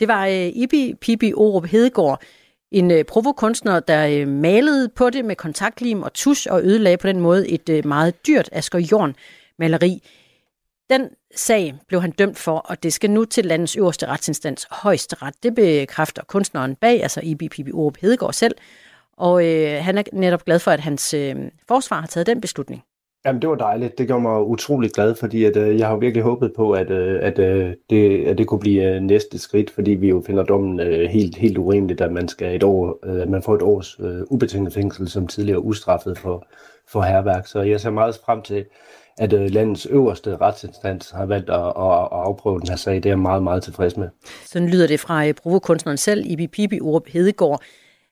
[0.00, 2.22] Det var øh, Ibi Pibi Orup Hedegaard,
[2.72, 7.06] en øh, provokunstner, der øh, malede på det med kontaktlim og tusch og ødelagde på
[7.06, 9.14] den måde et øh, meget dyrt Asger Jorn
[9.58, 10.02] maleri.
[10.90, 15.34] Den sag blev han dømt for, og det skal nu til landets øverste retsinstans, højesteret.
[15.42, 18.54] Det bekræfter kunstneren bag, altså Ibi Pibi Orup Hedegaard selv,
[19.16, 21.36] og øh, han er netop glad for, at hans øh,
[21.68, 22.82] forsvar har taget den beslutning.
[23.26, 23.98] Jamen, det var dejligt.
[23.98, 27.18] Det gjorde mig utrolig glad, fordi at, øh, jeg har virkelig håbet på, at, øh,
[27.22, 30.80] at, øh, det, at det kunne blive øh, næste skridt, fordi vi jo finder dommen
[30.80, 33.96] øh, helt, helt urimeligt, at man skal et år, øh, at man får et års
[34.00, 36.46] øh, ubetinget fængsel som tidligere ustraffet for,
[36.88, 37.46] for herværk.
[37.46, 38.64] Så jeg ser meget frem til,
[39.18, 42.94] at øh, landets øverste retsinstans har valgt at, at, at afprøve den her sag.
[42.94, 44.08] Det er jeg meget, meget tilfreds med.
[44.46, 47.62] Sådan lyder det fra øh, provokunstneren selv, Ibi Pibi Urup Hedegaard.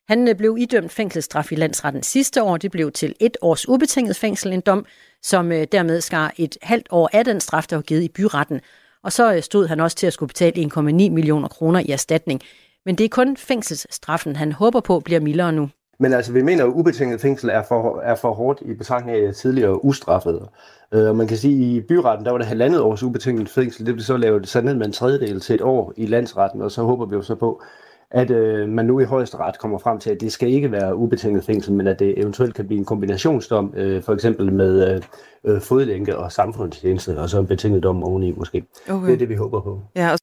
[0.08, 2.56] Han øh, blev idømt fængselsstraf i landsretten sidste år.
[2.56, 4.86] Det blev til et års ubetinget fængsel, en dom,
[5.22, 8.60] som øh, dermed skar et halvt år af den straf, der var givet i byretten.
[9.04, 12.40] Og så øh, stod han også til at skulle betale 1,9 millioner kroner i erstatning.
[12.84, 15.70] Men det er kun fængselsstraffen, han håber på bliver mildere nu.
[16.00, 19.34] Men altså, vi mener, at ubetinget fængsel er for, er for hårdt i betragtning af
[19.34, 20.48] tidligere ustraffede.
[20.92, 23.86] Og man kan sige, at i byretten, der var det halvandet års ubetinget fængsel.
[23.86, 26.70] Det blev så lavet sat ned med en tredjedel til et år i landsretten, og
[26.70, 27.62] så håber vi jo så på,
[28.10, 31.44] at øh, man nu i højesteret kommer frem til, at det skal ikke være ubetinget
[31.44, 35.02] fængsel, men at det eventuelt kan blive en kombinationsdom, øh, for eksempel med øh,
[35.44, 38.64] øh, fodlænke og samfundstjeneste, og så en betinget dom oveni måske.
[38.90, 39.06] Okay.
[39.06, 39.80] Det er det, vi håber på.
[39.96, 40.18] Ja, og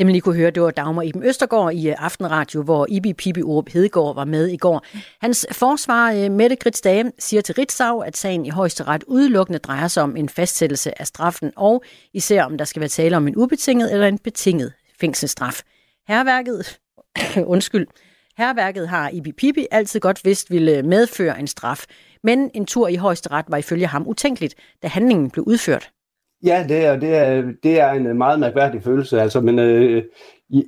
[0.00, 3.12] det man lige kunne høre, det var Dagmar Iben Østergaard i øh, Aftenradio, hvor Ibi
[3.12, 4.86] Pibi Urup Hedegaard var med i går.
[5.20, 9.58] Hans øh, forsvar, øh, Mette Grits Dage, siger til Ritzau, at sagen i højesteret udelukkende
[9.58, 11.82] drejer sig om en fastsættelse af straffen, og
[12.14, 15.62] især om der skal være tale om en ubetinget eller en betinget fængselsstraf.
[16.08, 16.78] Herværket
[17.54, 17.86] undskyld,
[18.36, 21.84] herværket har Ibi Pibi altid godt vidst ville medføre en straf,
[22.22, 25.90] men en tur i højesteret var ifølge ham utænkeligt, da handlingen blev udført.
[26.44, 30.02] Ja, det er, det er, det er en øh, meget mærkværdig følelse, altså, men øh,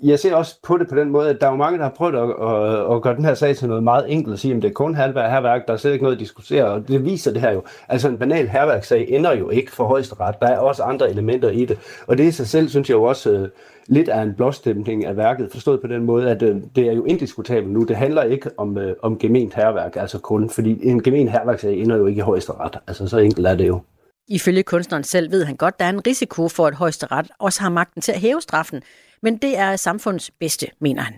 [0.02, 1.90] jeg ser også på det på den måde, at der er jo mange, der har
[1.90, 4.62] prøvet at, at, at gøre den her sag til noget meget enkelt, og sige, at
[4.62, 7.32] det er kun halvværk herværk, der er slet ikke noget at diskutere, og det viser
[7.32, 7.62] det her jo.
[7.88, 11.64] Altså en banal herværkssag ender jo ikke for højesteret, der er også andre elementer i
[11.64, 13.48] det, og det i sig selv, synes jeg jo også, øh,
[13.86, 17.04] lidt af en blåstemning af værket, forstået på den måde, at øh, det er jo
[17.04, 17.82] indiskutabelt nu.
[17.82, 21.96] Det handler ikke om, øh, om gement herværk, altså kun, fordi en gemen herværkssag ender
[21.96, 22.78] jo ikke i højesteret.
[22.86, 23.80] Altså så enkelt er det jo.
[24.28, 27.68] Ifølge kunstneren selv ved han godt, der er en risiko for, at højesteret også har
[27.68, 28.82] magten til at hæve straffen,
[29.22, 31.14] men det er samfundets bedste, mener han.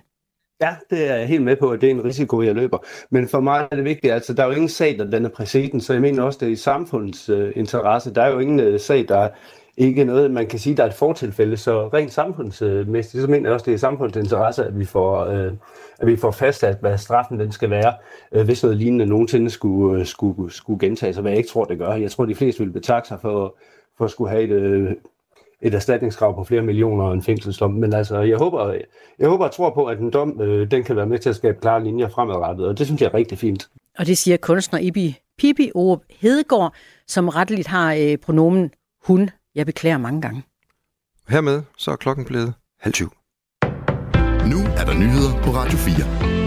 [0.61, 2.79] Ja, det er jeg helt med på, at det er en risiko, jeg løber.
[3.11, 5.85] Men for mig er det vigtigt, altså der er jo ingen sag, der danner præcedens,
[5.85, 8.15] så jeg mener også, det er i samfundets øh, interesse.
[8.15, 9.29] Der er jo ingen øh, sag, der
[9.77, 11.57] ikke noget, man kan sige, der er et fortilfælde.
[11.57, 15.25] Så rent samfundsmæssigt, så mener jeg også, det er samfundsinteresse, samfundets interesse, at vi får,
[15.25, 15.53] øh,
[15.99, 17.95] at vi får fastsat, hvad straffen den skal være,
[18.33, 21.65] øh, hvis noget lignende nogensinde skulle, øh, skulle, skulle gentage sig, hvad jeg ikke tror,
[21.65, 21.93] det gør.
[21.93, 23.57] Jeg tror, de fleste vil betakke sig for,
[23.99, 24.91] for at skulle have et, øh,
[25.63, 27.73] et erstatningskrav på flere millioner og en fængselsdom.
[27.73, 28.75] Men altså, jeg håber,
[29.19, 31.37] jeg håber og tror på, at en dom, øh, den kan være med til at
[31.37, 33.69] skabe klare linjer fremadrettet, og det synes jeg er rigtig fint.
[33.99, 36.75] Og det siger kunstner Ibi Pippi Orup Hedegaard,
[37.07, 38.71] som retteligt har øh, pronomen
[39.07, 39.31] hun.
[39.55, 40.43] Jeg beklager mange gange.
[41.29, 43.11] Hermed så er klokken blevet halv 20.
[44.53, 46.44] Nu er der nyheder på Radio 4.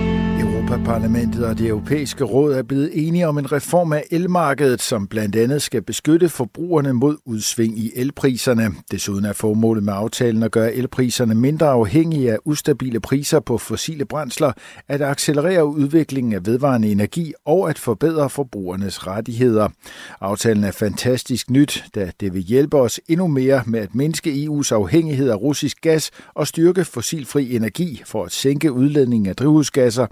[0.67, 5.35] Europaparlamentet og det europæiske råd er blevet enige om en reform af elmarkedet, som blandt
[5.35, 8.71] andet skal beskytte forbrugerne mod udsving i elpriserne.
[8.91, 14.05] Desuden er formålet med aftalen at gøre elpriserne mindre afhængige af ustabile priser på fossile
[14.05, 14.51] brændsler,
[14.87, 19.69] at accelerere udviklingen af vedvarende energi og at forbedre forbrugernes rettigheder.
[20.21, 24.73] Aftalen er fantastisk nyt, da det vil hjælpe os endnu mere med at mindske EU's
[24.73, 30.07] afhængighed af russisk gas og styrke fossilfri energi for at sænke udledningen af drivhusgasser,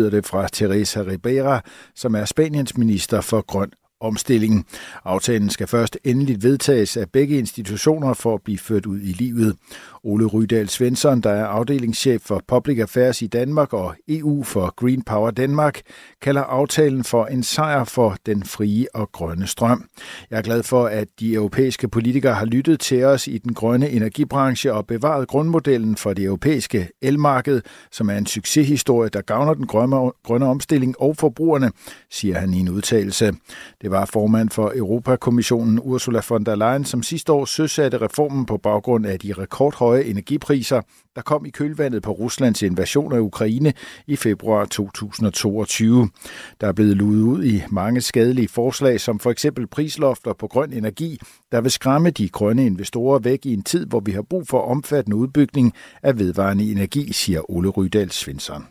[0.00, 1.60] lyder det fra Teresa Ribera,
[1.94, 4.66] som er Spaniens minister for grøn omstilling.
[5.04, 9.56] Aftalen skal først endeligt vedtages af begge institutioner for at blive ført ud i livet.
[10.04, 15.02] Ole Rydal Svensson, der er afdelingschef for Public Affairs i Danmark og EU for Green
[15.02, 15.80] Power Danmark,
[16.22, 19.84] kalder aftalen for en sejr for den frie og grønne strøm.
[20.30, 23.90] Jeg er glad for, at de europæiske politikere har lyttet til os i den grønne
[23.90, 29.66] energibranche og bevaret grundmodellen for det europæiske elmarked, som er en succeshistorie, der gavner den
[29.66, 31.70] grønne, grønne omstilling og forbrugerne,
[32.10, 33.32] siger han i en udtalelse.
[33.82, 38.56] Det var formand for Europakommissionen Ursula von der Leyen, som sidste år søsatte reformen på
[38.56, 40.80] baggrund af de rekordhøje høje energipriser,
[41.16, 43.72] der kom i kølvandet på Ruslands invasion af Ukraine
[44.06, 46.08] i februar 2022.
[46.60, 50.72] Der er blevet luet ud i mange skadelige forslag, som for eksempel prislofter på grøn
[50.72, 51.18] energi,
[51.52, 54.60] der vil skræmme de grønne investorer væk i en tid, hvor vi har brug for
[54.60, 55.72] omfattende udbygning
[56.02, 58.66] af vedvarende energi, siger Ole Rydal Svensson.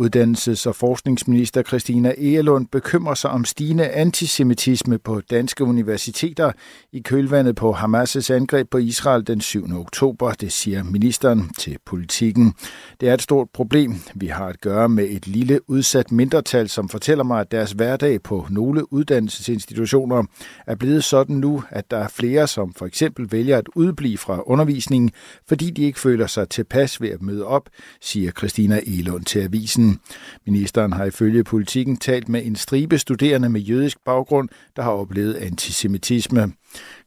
[0.00, 6.52] Uddannelses- og forskningsminister Christina Egelund bekymrer sig om stigende antisemitisme på danske universiteter
[6.92, 9.64] i kølvandet på Hamas' angreb på Israel den 7.
[9.72, 12.54] oktober, det siger ministeren til politikken.
[13.00, 13.94] Det er et stort problem.
[14.14, 18.22] Vi har at gøre med et lille udsat mindretal, som fortæller mig, at deres hverdag
[18.22, 20.22] på nogle uddannelsesinstitutioner
[20.66, 24.42] er blevet sådan nu, at der er flere, som for eksempel vælger at udblive fra
[24.46, 25.10] undervisningen,
[25.48, 27.68] fordi de ikke føler sig tilpas ved at møde op,
[28.00, 29.87] siger Christina Elund til avisen.
[29.88, 30.00] Mm.
[30.46, 35.34] Ministeren har ifølge politikken talt med en stribe studerende med jødisk baggrund, der har oplevet
[35.34, 36.52] antisemitisme.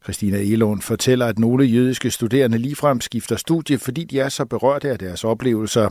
[0.03, 4.89] Christina Elund fortæller, at nogle jødiske studerende ligefrem skifter studie, fordi de er så berørte
[4.89, 5.89] af deres oplevelser.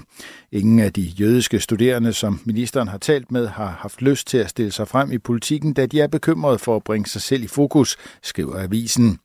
[0.52, 4.50] Ingen af de jødiske studerende, som ministeren har talt med, har haft lyst til at
[4.50, 7.46] stille sig frem i politikken, da de er bekymrede for at bringe sig selv i
[7.46, 9.18] fokus, skriver avisen.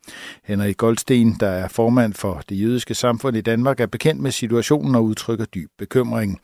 [0.43, 4.95] Henrik Goldsten, der er formand for det jødiske samfund i Danmark, er bekendt med situationen
[4.95, 6.39] og udtrykker dyb bekymring.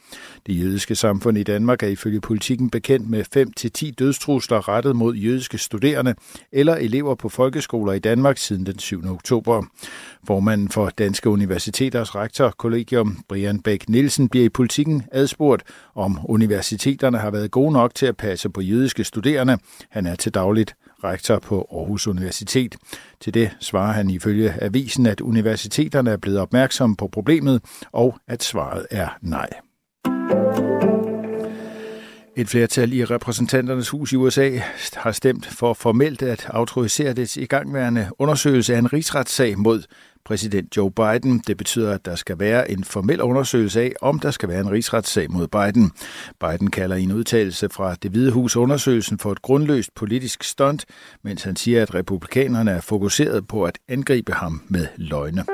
[0.45, 3.23] Det jødiske samfund i Danmark er ifølge politikken bekendt med
[3.89, 6.15] 5-10 dødstrusler rettet mod jødiske studerende
[6.51, 9.05] eller elever på folkeskoler i Danmark siden den 7.
[9.09, 9.63] oktober.
[10.27, 15.63] Formanden for Danske Universiteters rektorkollegium, Brian Bæk Nielsen, bliver i politikken adspurgt,
[15.95, 19.57] om universiteterne har været gode nok til at passe på jødiske studerende.
[19.89, 22.75] Han er til dagligt rektor på Aarhus Universitet.
[23.19, 28.43] Til det svarer han ifølge avisen, at universiteterne er blevet opmærksomme på problemet, og at
[28.43, 29.49] svaret er nej.
[32.37, 34.59] Et flertal i repræsentanternes hus i USA
[34.93, 39.83] har stemt for formelt at autorisere det igangværende undersøgelse af en rigsretssag mod
[40.25, 41.43] præsident Joe Biden.
[41.47, 44.71] Det betyder, at der skal være en formel undersøgelse af, om der skal være en
[44.71, 45.91] rigsretssag mod Biden.
[46.39, 50.85] Biden kalder i en udtalelse fra det hvide hus undersøgelsen for et grundløst politisk stunt,
[51.23, 55.45] mens han siger, at republikanerne er fokuseret på at angribe ham med løgne.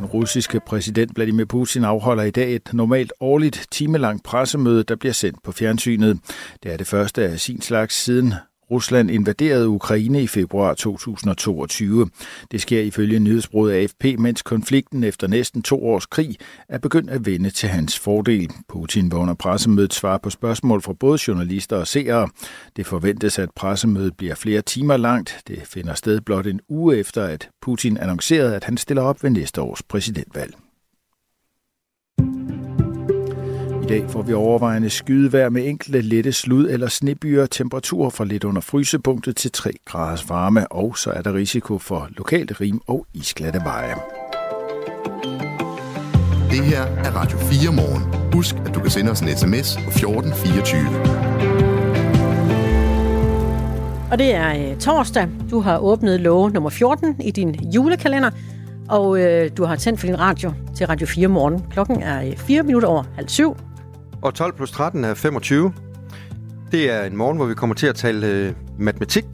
[0.00, 5.12] Den russiske præsident Vladimir Putin afholder i dag et normalt årligt timelangt pressemøde, der bliver
[5.12, 6.18] sendt på fjernsynet.
[6.62, 8.34] Det er det første af sin slags siden
[8.70, 12.10] Rusland invaderede Ukraine i februar 2022.
[12.50, 16.36] Det sker ifølge nyhedsbruget AFP, mens konflikten efter næsten to års krig
[16.68, 18.50] er begyndt at vende til hans fordel.
[18.68, 22.28] Putin var under pressemødet svar på spørgsmål fra både journalister og seere.
[22.76, 25.40] Det forventes, at pressemødet bliver flere timer langt.
[25.48, 29.30] Det finder sted blot en uge efter, at Putin annoncerede, at han stiller op ved
[29.30, 30.54] næste års præsidentvalg.
[33.90, 38.60] Dag får vi overvejende skydevejr med enkelte lette slud- eller snebyer, temperaturer fra lidt under
[38.60, 43.60] frysepunktet til 3 graders varme, og så er der risiko for lokalt rim og isglatte
[43.64, 43.94] veje.
[46.50, 48.32] Det her er Radio 4 morgen.
[48.32, 50.86] Husk, at du kan sende os en sms på 1424.
[54.10, 55.28] Og det er øh, torsdag.
[55.50, 58.30] Du har åbnet låge nummer 14 i din julekalender,
[58.88, 61.64] og øh, du har tændt for din radio til Radio 4 morgen.
[61.70, 63.56] Klokken er 4 øh, minutter over halv syv.
[64.22, 65.72] Og 12 plus 13 er 25.
[66.72, 69.24] Det er en morgen, hvor vi kommer til at tale øh, matematik,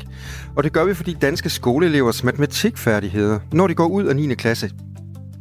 [0.57, 4.35] og det gør vi, fordi danske skoleelevers matematikfærdigheder, når de går ud af 9.
[4.35, 4.71] klasse,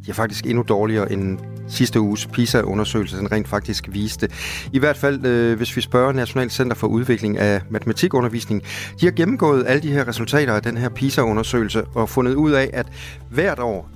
[0.06, 4.28] de er faktisk endnu dårligere end sidste uges PISA-undersøgelse, den rent faktisk viste.
[4.72, 8.62] I hvert fald, øh, hvis vi spørger National Center for Udvikling af Matematikundervisning,
[9.00, 12.70] de har gennemgået alle de her resultater af den her PISA-undersøgelse og fundet ud af,
[12.72, 12.86] at
[13.30, 13.90] hvert år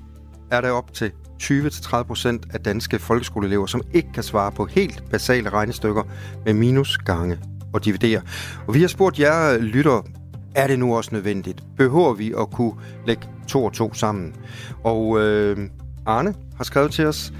[0.50, 5.48] er der op til 20-30% af danske folkeskoleelever, som ikke kan svare på helt basale
[5.48, 6.02] regnestykker
[6.44, 7.38] med minus, gange
[7.72, 8.20] og dividere.
[8.66, 10.06] Og vi har spurgt jer lytter,
[10.54, 11.62] er det nu også nødvendigt?
[11.76, 12.72] Behøver vi at kunne
[13.06, 14.34] lægge to og to sammen?
[14.84, 15.68] Og øh,
[16.06, 17.32] Arne har skrevet til os,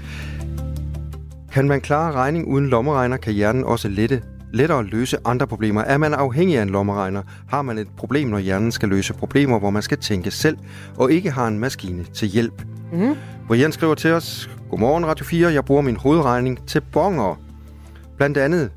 [1.51, 4.21] kan man klare regning uden lommeregner, kan hjernen også lette
[4.53, 5.81] lettere løse andre problemer.
[5.81, 9.59] Er man afhængig af en lommeregner, har man et problem, når hjernen skal løse problemer,
[9.59, 10.57] hvor man skal tænke selv,
[10.97, 12.61] og ikke har en maskine til hjælp.
[12.91, 13.15] Mm.
[13.47, 17.39] Brian skriver til os, Godmorgen Radio 4, jeg bruger min hovedregning til bonger.
[18.17, 18.69] Blandt andet,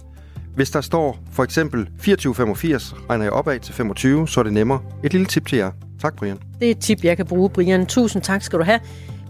[0.55, 4.81] hvis der står for eksempel 2485, regner jeg opad til 25, så er det nemmere.
[5.05, 5.70] Et lille tip til jer.
[6.00, 6.38] Tak, Brian.
[6.61, 7.87] Det er et tip, jeg kan bruge, Brian.
[7.87, 8.81] Tusind tak skal du have.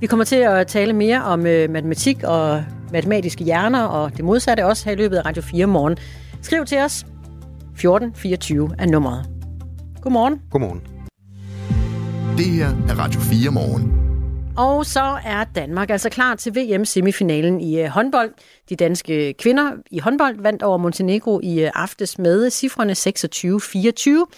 [0.00, 4.66] Vi kommer til at tale mere om øh, matematik og matematiske hjerner og det modsatte
[4.66, 5.96] også her i løbet af Radio 4 morgen.
[6.42, 7.06] Skriv til os.
[7.72, 9.26] 1424 er nummeret.
[10.00, 10.40] Godmorgen.
[10.50, 10.80] Godmorgen.
[12.36, 14.03] Det her er Radio 4 morgen.
[14.56, 18.32] Og så er Danmark altså klar til VM-semifinalen i øh, håndbold.
[18.68, 24.34] De danske kvinder i håndbold vandt over Montenegro i øh, aftes med cifrene 26-24.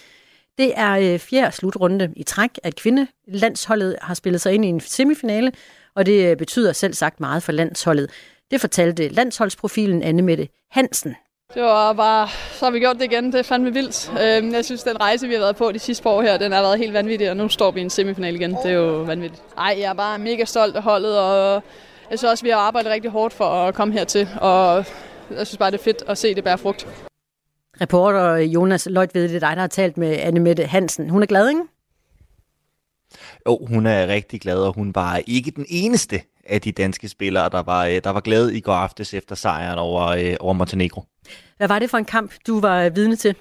[0.57, 4.79] Det er øh, fjerde slutrunde i træk, at kvindelandsholdet har spillet sig ind i en
[4.79, 5.51] semifinale,
[5.95, 8.11] og det betyder selv sagt meget for landsholdet.
[8.51, 11.15] Det fortalte landsholdsprofilen Anne Mette Hansen.
[11.53, 13.25] Det var bare, så har vi gjort det igen.
[13.31, 14.11] Det er fandme vildt.
[14.21, 16.51] Øhm, jeg synes, den rejse, vi har været på de sidste par år her, den
[16.51, 18.51] har været helt vanvittig, og nu står vi i en semifinal igen.
[18.51, 19.43] Det er jo vanvittigt.
[19.57, 21.63] Ej, jeg er bare mega stolt af holdet, og
[22.09, 24.85] jeg synes også, vi har arbejdet rigtig hårdt for at komme hertil, og
[25.31, 26.87] jeg synes bare, det er fedt at se det bære frugt.
[27.81, 31.09] Reporter Jonas Løjt ved, det er dig, der har talt med Anne Mette Hansen.
[31.09, 31.61] Hun er glad, ikke?
[33.47, 37.49] Jo, hun er rigtig glad, og hun var ikke den eneste af de danske spillere,
[37.49, 41.03] der var, øh, der var glad i går aftes efter sejren over, øh, over Montenegro.
[41.57, 43.35] Hvad var det for en kamp, du var øh, vidne til?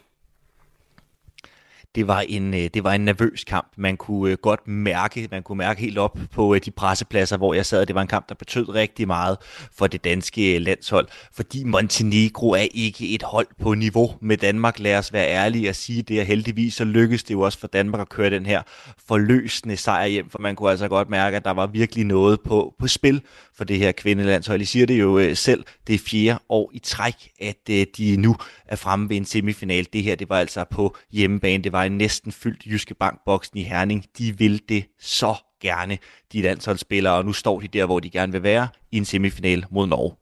[1.96, 3.72] Det var en øh, det var en nervøs kamp.
[3.76, 7.54] Man kunne øh, godt mærke, man kunne mærke helt op på øh, de pressepladser, hvor
[7.54, 7.86] jeg sad.
[7.86, 9.36] Det var en kamp, der betød rigtig meget
[9.72, 14.78] for det danske landshold, fordi Montenegro er ikke et hold på niveau med Danmark.
[14.78, 17.66] Lad os være ærlige og sige det, og heldigvis så lykkedes det jo også for
[17.66, 18.62] Danmark at køre den her
[19.08, 22.74] forløsende sejr hjem, for man kunne altså godt mærke, at der var virkelig noget på,
[22.78, 23.22] på spil
[23.56, 24.60] for det her kvindelandshold.
[24.60, 28.36] I siger det jo selv, det er fjerde år i træk, at de nu
[28.68, 29.86] er fremme ved en semifinal.
[29.92, 31.64] Det her, det var altså på hjemmebane.
[31.64, 34.04] Det var en næsten fyldt Jyske Bank-boksen i Herning.
[34.18, 35.98] De vil det så gerne,
[36.32, 39.64] de landsholdsspillere, og nu står de der, hvor de gerne vil være, i en semifinal
[39.70, 40.14] mod Norge.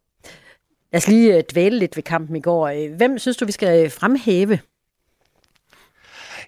[0.92, 2.68] Lad os lige øh, dvæle lidt ved kampen i går.
[2.68, 4.58] Øh, hvem synes du, vi skal fremhæve?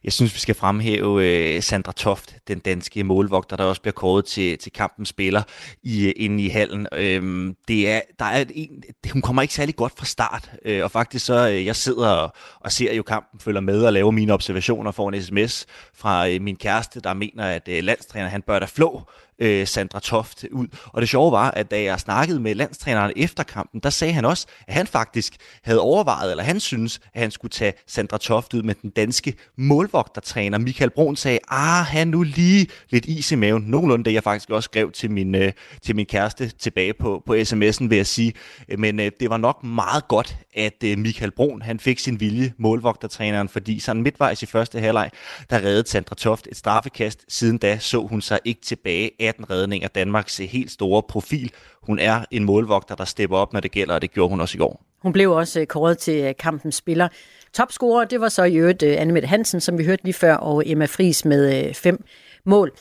[0.07, 4.25] Jeg synes, vi skal fremhæve øh, Sandra Toft, den danske målvogter, der også bliver kåret
[4.25, 5.43] til, til kampens spiller
[5.83, 6.87] i, øh, inde i hallen.
[6.93, 10.91] Øhm, det er, der er en, hun kommer ikke særlig godt fra start, øh, og
[10.91, 14.33] faktisk så, øh, jeg sidder og, og ser jo kampen, følger med og laver mine
[14.33, 18.59] observationer, får en sms fra øh, min kæreste, der mener, at øh, landstræner, han bør
[18.59, 19.03] da flå
[19.39, 20.67] øh, Sandra Toft ud.
[20.87, 24.25] Og det sjove var, at da jeg snakkede med landstræneren efter kampen, der sagde han
[24.25, 28.55] også, at han faktisk havde overvejet, eller han synes, at han skulle tage Sandra Toft
[28.55, 30.59] ud med den danske målvogtertræner.
[30.59, 33.63] Michael Brun sagde, ah, han nu lige lidt is i maven.
[33.63, 37.35] Nogenlunde det, jeg faktisk også skrev til min, øh, til min kæreste tilbage på, på
[37.35, 38.33] sms'en, vil jeg sige.
[38.79, 42.53] Men øh, det var nok meget godt, at øh, Michael Brun, han fik sin vilje,
[42.59, 45.11] målvogtertræneren, fordi sådan midtvejs i første halvleg,
[45.51, 47.25] der reddede Sandra Toft et straffekast.
[47.29, 51.53] Siden da så hun sig ikke tilbage 18 redninger, Danmarks helt store profil.
[51.83, 54.57] Hun er en målvogter, der stepper op, når det gælder, og det gjorde hun også
[54.57, 54.83] i går.
[55.03, 57.09] Hun blev også øh, kåret til øh, kampens spiller.
[57.55, 60.35] Topscorer, det var så i øvrigt øh, Anne Mette Hansen, som vi hørte lige før,
[60.35, 62.05] og Emma Fris med fem
[62.45, 62.73] mål.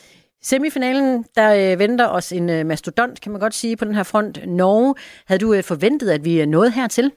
[0.44, 4.40] Semifinalen, der venter os en mastodont, kan man godt sige, på den her front.
[4.48, 7.12] Norge, havde du forventet, at vi nåede hertil?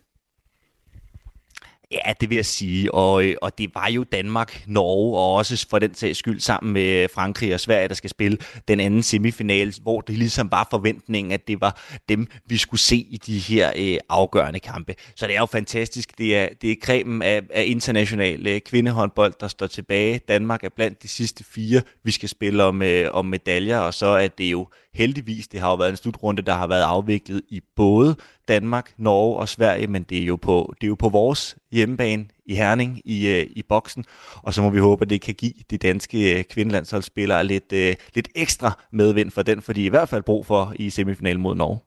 [1.90, 5.66] Ja, det vil jeg sige, og, øh, og det var jo Danmark, Norge og også
[5.70, 9.74] for den sags skyld sammen med Frankrig og Sverige, der skal spille den anden semifinal,
[9.82, 13.72] hvor det ligesom var forventningen, at det var dem, vi skulle se i de her
[13.76, 14.94] øh, afgørende kampe.
[15.16, 16.18] Så det er jo fantastisk.
[16.18, 20.20] Det er, det er kremen af, af international øh, kvindehåndbold, der står tilbage.
[20.28, 24.06] Danmark er blandt de sidste fire, vi skal spille om, øh, om medaljer, og så
[24.06, 27.60] er det jo heldigvis, det har jo været en slutrunde, der har været afviklet i
[27.76, 28.16] både
[28.48, 32.26] Danmark, Norge og Sverige, men det er jo på, det er jo på vores hjemmebane
[32.46, 34.04] i Herning i, øh, i boksen,
[34.42, 37.94] og så må vi håbe, at det kan give de danske øh, kvindelandsholdsspillere lidt, øh,
[38.14, 41.42] lidt ekstra medvind for den, for de er i hvert fald brug for i semifinalen
[41.42, 41.78] mod Norge.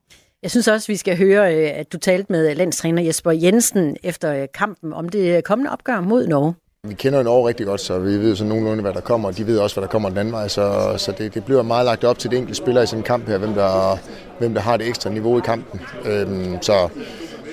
[0.43, 4.34] Jeg synes også, vi skal høre, øh, at du talte med landstræner Jesper Jensen efter
[4.34, 6.53] øh, kampen om det kommende opgør mod Norge.
[6.88, 9.38] Vi kender jo Norge rigtig godt, så vi ved så nogenlunde, hvad der kommer, og
[9.38, 10.48] de ved også, hvad der kommer den anden vej.
[10.48, 13.04] Så, så det, det bliver meget lagt op til det enkelte spiller i sådan en
[13.04, 13.98] kamp her, hvem der,
[14.40, 15.82] hvem der har det ekstra niveau i kampen.
[16.06, 16.90] Øhm, så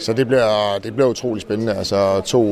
[0.01, 1.75] så det bliver, det bliver utrolig spændende.
[1.75, 2.43] Altså to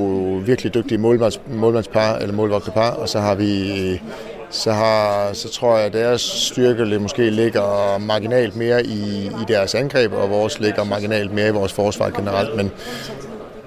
[0.46, 4.02] virkelig dygtige målmands, målmandspar, eller målvogterpar, og så har vi
[4.50, 9.74] så, har, så tror jeg, at deres styrke måske ligger marginalt mere i, i deres
[9.74, 12.56] angreb, og vores ligger marginalt mere i vores forsvar generelt.
[12.56, 12.70] Men,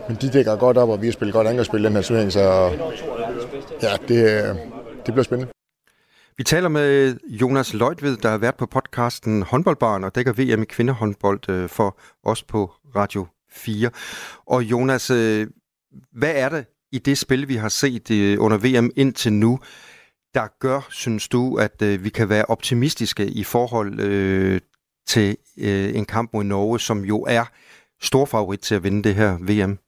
[0.09, 2.31] men de dækker godt op, og vi har spillet godt angrebsspil i den her turnering,
[2.31, 2.41] så
[3.81, 4.55] ja, det,
[5.05, 5.51] det bliver spændende.
[6.37, 10.65] Vi taler med Jonas Løjtved, der har været på podcasten Håndboldbarn og dækker VM i
[10.65, 13.89] kvindehåndbold øh, for os på Radio 4.
[14.45, 15.47] Og Jonas, øh,
[16.11, 19.59] hvad er det i det spil, vi har set øh, under VM indtil nu,
[20.33, 24.61] der gør, synes du, at vi kan være optimistiske i forhold
[25.07, 25.37] til
[25.95, 27.45] en kamp mod Norge, som jo er
[28.01, 29.79] stor favorit til at vinde det her VM?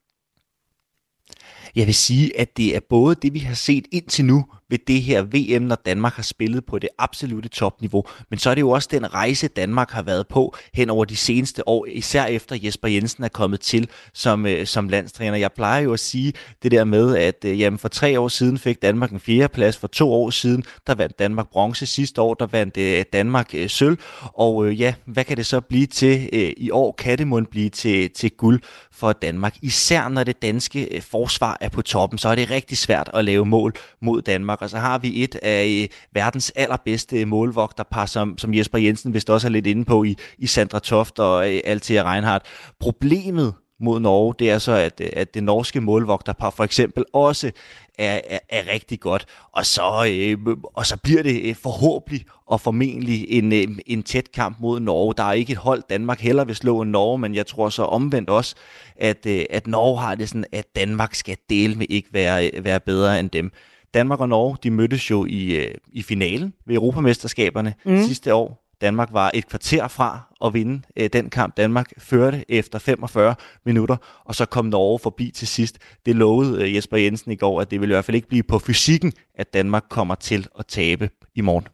[1.76, 5.02] Jeg vil sige, at det er både det, vi har set indtil nu, ved det
[5.02, 8.04] her VM, når Danmark har spillet på det absolute topniveau.
[8.30, 11.16] Men så er det jo også den rejse, Danmark har været på hen over de
[11.16, 15.38] seneste år, især efter Jesper Jensen er kommet til som, øh, som landstræner.
[15.38, 18.58] Jeg plejer jo at sige det der med, at øh, jamen for tre år siden
[18.58, 22.48] fik Danmark en fjerdeplads, for to år siden, der vandt Danmark bronze, sidste år, der
[22.48, 26.54] vandt øh, Danmark øh, sølv, og øh, ja, hvad kan det så blive til øh,
[26.58, 26.92] i år?
[26.92, 28.62] Kan det måske blive til, til guld
[28.92, 29.56] for Danmark?
[29.62, 33.26] Især når det danske øh, forsvar er på toppen, så er det rigtig svært at
[33.26, 38.38] lave mål mod Danmark og så har vi et af øh, verdens allerbedste målvogterpar, som,
[38.38, 41.62] som Jesper Jensen vist også er lidt inde på i, i Sandra Toft og øh,
[41.66, 42.46] Altea Reinhardt.
[42.80, 47.52] Problemet mod Norge, det er så, at, øh, at det norske målvogterpar for eksempel også
[47.98, 49.26] er, er, er rigtig godt.
[49.52, 54.58] Og så, øh, og så bliver det øh, forhåbentlig og formentlig en, en tæt kamp
[54.60, 55.14] mod Norge.
[55.18, 57.84] Der er ikke et hold, Danmark heller vil slå end Norge, men jeg tror så
[57.84, 58.56] omvendt også,
[58.96, 63.20] at, at Norge har det sådan, at Danmark skal dele med ikke være, være bedre
[63.20, 63.52] end dem.
[63.94, 68.04] Danmark og Norge, de mødtes jo i, øh, i finalen ved Europamesterskaberne mm.
[68.04, 68.62] sidste år.
[68.82, 71.58] Danmark var et kvarter fra at vinde øh, den kamp.
[71.58, 73.36] Danmark førte efter 45
[73.66, 75.78] minutter, og så kom Norge forbi til sidst.
[76.06, 78.44] Det lovede øh, Jesper Jensen i går, at det vil i hvert fald ikke blive
[78.44, 81.68] på fysikken, at Danmark kommer til at tabe i morgen.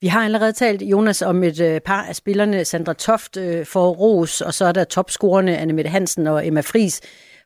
[0.00, 2.64] Vi har allerede talt, Jonas, om et øh, par af spillerne.
[2.64, 6.60] Sandra Toft øh, for Ros, og så er der topscorerne Anne Mette Hansen og Emma
[6.60, 7.00] Fris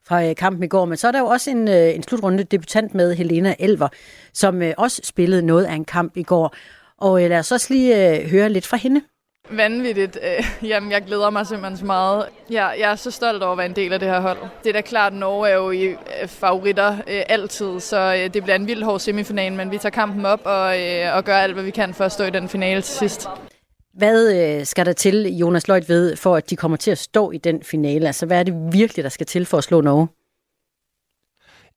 [0.07, 0.85] fra øh, kampen i går.
[0.85, 3.87] Men så er der jo også en, øh, en slutrunde debutant med Helena Elver,
[4.33, 6.55] som øh, også spillede noget af en kamp i går.
[6.97, 9.01] Og lad os også lige høre lidt fra hende.
[9.49, 10.19] Vanvittigt.
[10.69, 12.25] Jamen, jeg glæder mig simpelthen så meget.
[12.49, 14.37] Jeg, jeg er så stolt over at være en del af det her hold.
[14.63, 15.95] Det er da klart, at Norge er jo i
[16.27, 20.75] favoritter altid, så det bliver en vild hård semifinal, men vi tager kampen op og,
[21.13, 23.27] og gør alt, hvad vi kan for at stå i den finale til sidst.
[23.97, 27.31] Hvad øh, skal der til, Jonas Løjt ved, for at de kommer til at stå
[27.31, 28.07] i den finale?
[28.07, 30.07] Altså, hvad er det virkelig, der skal til for at slå Norge?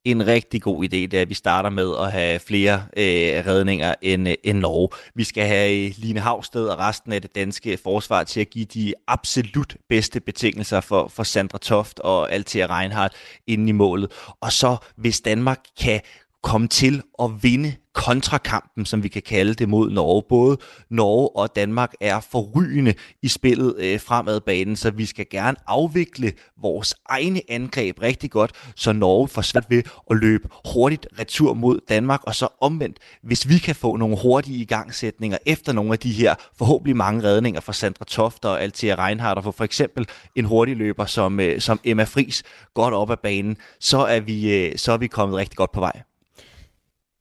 [0.05, 3.95] en rigtig god idé, det er, at vi starter med at have flere øh, redninger
[4.03, 4.89] end, øh, end Norge.
[5.15, 8.65] Vi skal have øh, Line Havsted og resten af det danske forsvar til at give
[8.65, 13.15] de absolut bedste betingelser for, for Sandra Toft og Altea Reinhardt
[13.47, 14.13] inden i målet.
[14.41, 16.01] Og så hvis Danmark kan
[16.43, 20.23] komme til at vinde kontrakampen, som vi kan kalde det, mod Norge.
[20.29, 20.59] Både
[20.91, 26.33] Norge og Danmark er forrygende i spillet øh, fremad banen, så vi skal gerne afvikle
[26.63, 31.81] vores egne angreb rigtig godt, så Norge får svært ved at løbe hurtigt retur mod
[31.89, 36.13] Danmark, og så omvendt, hvis vi kan få nogle hurtige igangsætninger efter nogle af de
[36.13, 40.45] her forhåbentlig mange redninger fra Sandra Toft og Altia Reinhardt, og for, for eksempel en
[40.45, 42.43] hurtig løber som, øh, som Emma Fris
[42.75, 45.81] godt op ad banen, så er vi, øh, så er vi kommet rigtig godt på
[45.81, 46.03] vej.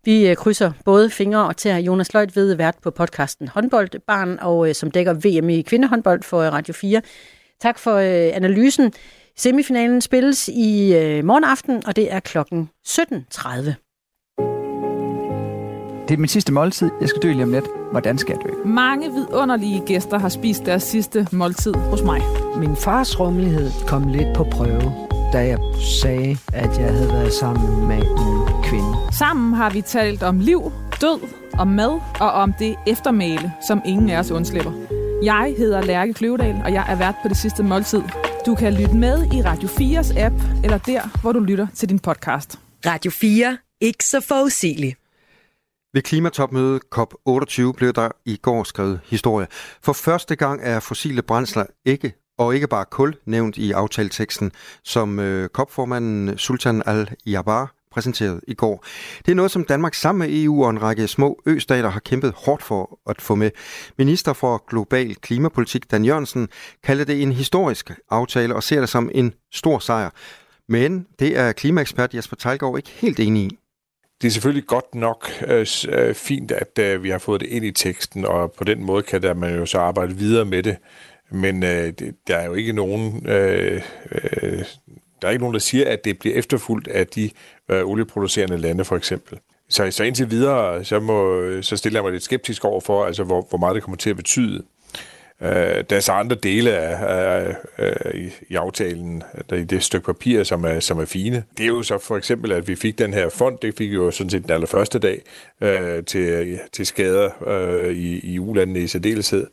[0.05, 4.69] Vi øh, krydser både fingre og til Jonas Løjt ved vært på podcasten Håndboldbarn, og
[4.69, 7.01] øh, som dækker VM i kvindehåndbold for øh, Radio 4.
[7.61, 7.97] Tak for
[8.33, 8.93] analysen.
[9.37, 10.91] Semifinalen spilles i
[11.23, 13.73] morgen aften, og det er klokken 17.30.
[16.09, 16.89] Det er min sidste måltid.
[17.01, 17.65] Jeg skal dø lige om lidt.
[17.91, 18.69] Hvordan skal jeg dø?
[18.69, 22.21] Mange vidunderlige gæster har spist deres sidste måltid hos mig.
[22.57, 25.59] Min fars rummelighed kom lidt på prøve, da jeg
[26.01, 28.97] sagde, at jeg havde været sammen med en kvinde.
[29.19, 30.71] Sammen har vi talt om liv,
[31.01, 31.19] død,
[31.57, 34.71] om mad og om det eftermæle, som ingen af os undslipper.
[35.23, 38.01] Jeg hedder Lærke Kløvedal, og jeg er vært på det sidste måltid.
[38.45, 41.99] Du kan lytte med i Radio 4's app, eller der, hvor du lytter til din
[41.99, 42.59] podcast.
[42.85, 43.57] Radio 4.
[43.81, 44.97] Ikke så forudsigeligt.
[45.93, 49.47] Ved klimatopmødet COP28 blev der i går skrevet historie.
[49.83, 54.51] For første gang er fossile brændsler ikke og ikke bare kul nævnt i aftaleteksten,
[54.83, 58.85] som øh, kopformanden Sultan Al-Jabar præsenteret i går.
[59.25, 62.33] Det er noget, som Danmark sammen med EU og en række små østater har kæmpet
[62.35, 63.51] hårdt for at få med.
[63.97, 66.47] Minister for Global Klimapolitik Dan Jørgensen
[66.83, 70.09] kalder det en historisk aftale og ser det som en stor sejr.
[70.67, 73.57] Men det er klimaekspert Jesper Tejlgaard ikke helt enig i.
[74.21, 77.65] Det er selvfølgelig godt nok øh, øh fint, at øh, vi har fået det ind
[77.65, 80.77] i teksten, og på den måde kan der man jo så arbejde videre med det.
[81.31, 84.63] Men øh, det, der er jo ikke nogen, øh, øh,
[85.21, 87.29] der er ikke nogen, der siger, at det bliver efterfulgt af de
[87.69, 89.39] øh, olieproducerende lande, for eksempel.
[89.69, 93.23] Så, så indtil videre, så, må, så stiller jeg mig lidt skeptisk over for, altså,
[93.23, 94.63] hvor, hvor meget det kommer til at betyde.
[95.41, 99.83] Øh, der er så andre dele af, af, af i, i aftalen, der i det
[99.83, 101.43] stykke papir, som er, som er fine.
[101.57, 103.95] Det er jo så for eksempel, at vi fik den her fond, det fik vi
[103.95, 105.21] jo sådan set den allerførste dag,
[105.61, 109.47] øh, til, til skader øh, i, i ulandene i særdeleshed.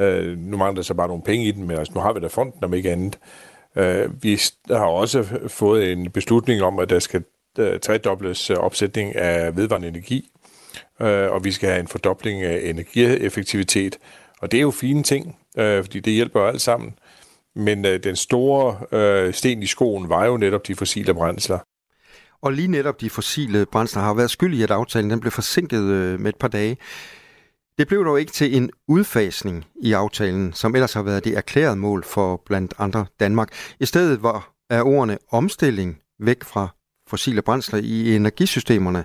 [0.00, 2.20] Øh, nu mangler der så bare nogle penge i den, men altså, nu har vi
[2.20, 3.18] da fonden om ikke andet.
[3.76, 4.40] Øh, vi
[4.70, 7.24] har også fået en beslutning om, at der skal
[7.58, 10.30] øh, tredobles øh, opsætning af vedvarende energi,
[11.00, 13.98] øh, og vi skal have en fordobling af energieffektivitet.
[14.40, 16.94] Og det er jo fine ting, øh, fordi det hjælper alt sammen.
[17.54, 21.58] Men øh, den store øh, sten i skoen var jo netop de fossile brændsler.
[22.42, 25.82] Og lige netop de fossile brændsler har været skyld i, at aftalen den blev forsinket
[25.82, 26.76] øh, med et par dage.
[27.80, 31.76] Det blev dog ikke til en udfasning i aftalen, som ellers har været det erklærede
[31.76, 33.48] mål for blandt andre Danmark.
[33.80, 36.68] I stedet var er ordene omstilling væk fra
[37.08, 39.04] fossile brændsler i energisystemerne.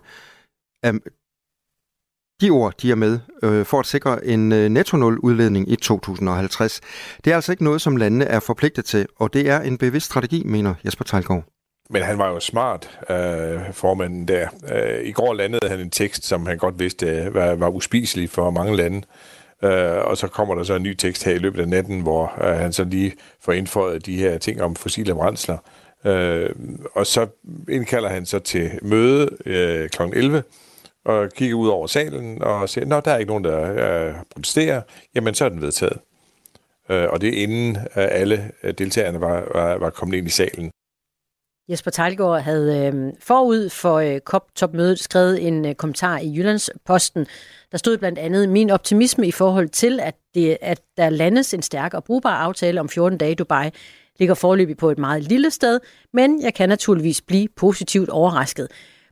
[2.42, 6.82] De ord, de er med øh, for at sikre en øh, netto udledning i 2050.
[7.26, 10.06] Det er altså ikke noget, som landene er forpligtet til, og det er en bevidst
[10.06, 11.55] strategi, mener Jesper Tejlgaard.
[11.90, 14.48] Men han var jo smart, øh, formanden der.
[14.74, 18.30] Øh, I går landede han en tekst, som han godt vidste øh, var, var uspiselig
[18.30, 19.02] for mange lande.
[19.64, 22.34] Øh, og så kommer der så en ny tekst her i løbet af natten, hvor
[22.44, 25.58] øh, han så lige får indføjet de her ting om fossile brændsler.
[26.06, 26.50] Øh,
[26.96, 27.28] og så
[27.70, 30.02] indkalder han så til møde øh, kl.
[30.14, 30.44] 11,
[31.06, 34.82] og kigger ud over salen og siger, at der er ikke nogen, der øh, protesterer,
[35.16, 35.98] jamen så er den vedtaget.
[36.90, 40.30] Øh, og det er inden øh, alle øh, deltagerne var, var, var kommet ind i
[40.30, 40.72] salen.
[41.70, 47.28] Jesper Tejlgaard havde øh, forud for øh, COP-topmødet skrevet en øh, kommentar i Jyllandsposten.
[47.72, 51.62] Der stod blandt andet min optimisme i forhold til, at, det, at der landes en
[51.62, 53.70] stærk og brugbar aftale om 14 dage i Dubai,
[54.20, 55.80] ligger forløbig på et meget lille sted,
[56.14, 58.68] men jeg kan naturligvis blive positivt overrasket.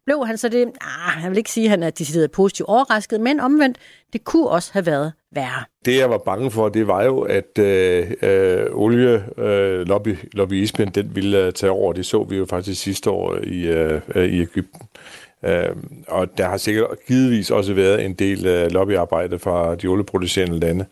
[0.05, 0.71] Blev han så det?
[0.81, 3.77] Ah, jeg vil ikke sige, at han er decideret positivt overrasket, men omvendt,
[4.13, 5.63] det kunne også have været værre.
[5.85, 11.45] Det, jeg var bange for, det var jo, at øh, øh, olielobbyismen, øh, den ville
[11.45, 11.93] øh, tage over.
[11.93, 14.81] Det så vi jo faktisk sidste år i, øh, øh, i Ægypten.
[15.45, 15.69] Øh,
[16.07, 20.85] og der har sikkert givetvis også været en del øh, lobbyarbejde fra de olieproducerende lande.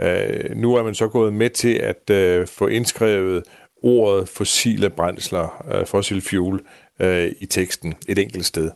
[0.00, 3.42] Øh, nu er man så gået med til at øh, få indskrevet
[3.82, 6.60] ordet fossile brændsler, øh, fossil fuel,
[7.00, 8.70] øh, i teksten et enkelt sted.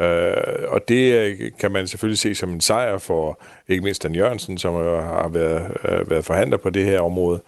[0.00, 4.14] Øh, og det øh, kan man selvfølgelig se som en sejr for ikke mindst Dan
[4.14, 7.42] Jørgensen, som har været, øh, været forhandler på det her område.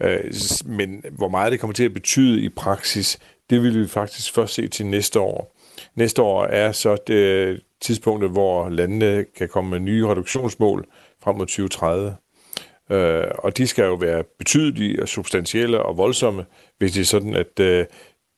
[0.00, 0.32] Øh,
[0.66, 3.18] men hvor meget det kommer til at betyde i praksis,
[3.50, 5.56] det vil vi faktisk først se til næste år.
[5.94, 10.86] Næste år er så det øh, tidspunktet, hvor landene kan komme med nye reduktionsmål
[11.22, 12.16] frem mod 2030.
[12.90, 16.44] Øh, og de skal jo være betydelige og substantielle og voldsomme,
[16.78, 17.86] hvis det er sådan, at øh,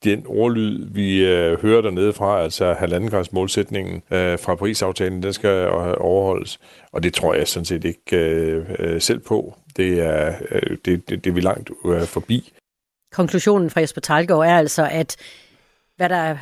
[0.04, 5.50] den ordlyd, vi øh, hører dernede fra, altså halvandengrads målsætningen øh, fra Paris-aftalen, den skal
[5.50, 6.60] øh, overholdes.
[6.92, 9.54] Og det tror jeg sådan set ikke øh, øh, selv på.
[9.76, 12.52] Det er, øh, det, det, det er vi langt øh, forbi.
[13.12, 15.16] Konklusionen fra Jesper Talgaard er altså, at
[15.96, 16.36] hvad der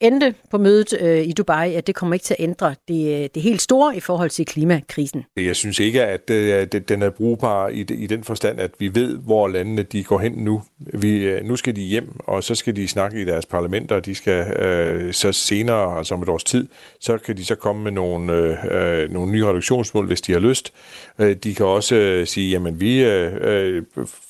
[0.00, 3.28] endte på mødet øh, i Dubai, at det kommer ikke til at ændre det, øh,
[3.34, 5.24] det helt store i forhold til klimakrisen.
[5.36, 9.18] Jeg synes ikke, at øh, den er brugbar i, i den forstand, at vi ved,
[9.18, 10.62] hvor landene de går hen nu.
[10.78, 14.06] Vi, øh, nu skal de hjem, og så skal de snakke i deres parlamenter, og
[14.06, 16.68] de skal øh, så senere, altså om et års tid,
[17.00, 20.40] så kan de så komme med nogle, øh, øh nogle nye reduktionsmål, hvis de har
[20.40, 20.72] lyst.
[21.18, 23.82] Øh, de kan også øh, sige, jamen vi øh, øh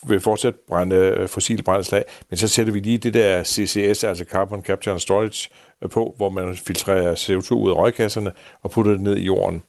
[0.09, 4.25] vil fortsat brænde fossile brændsler af, men så sætter vi lige det der CCS, altså
[4.25, 5.49] Carbon Capture and Storage,
[5.83, 9.63] Øh, på, hvor man filtrerer CO2 ud af røgkasserne og putter det ned i jorden.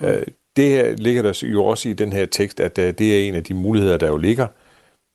[0.00, 0.22] Øh,
[0.56, 3.34] det her ligger der jo også i den her tekst, at øh, det er en
[3.34, 4.46] af de muligheder, der jo ligger.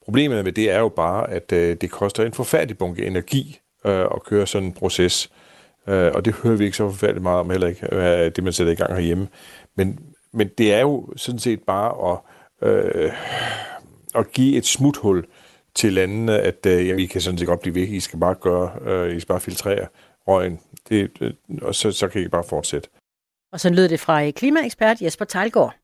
[0.03, 4.47] Problemet med det er jo bare, at det koster en forfærdelig bunke energi at køre
[4.47, 5.31] sådan en proces.
[5.85, 8.75] Og det hører vi ikke så forfærdeligt meget om heller ikke, det man sætter i
[8.75, 9.27] gang herhjemme.
[9.75, 9.99] Men
[10.31, 12.19] men det er jo sådan set bare at,
[12.69, 13.11] øh,
[14.15, 15.25] at give et smuthul
[15.79, 18.35] til landene, at øh, ja, I kan sådan set godt blive væk, I skal bare
[18.35, 19.87] gøre, øh, I skal bare filtrere
[20.27, 20.59] røgen,
[20.89, 22.89] det, øh, og så, så kan I bare fortsætte.
[23.53, 25.75] Og så lød det fra øh, klimaekspert Jesper Tejlgaard.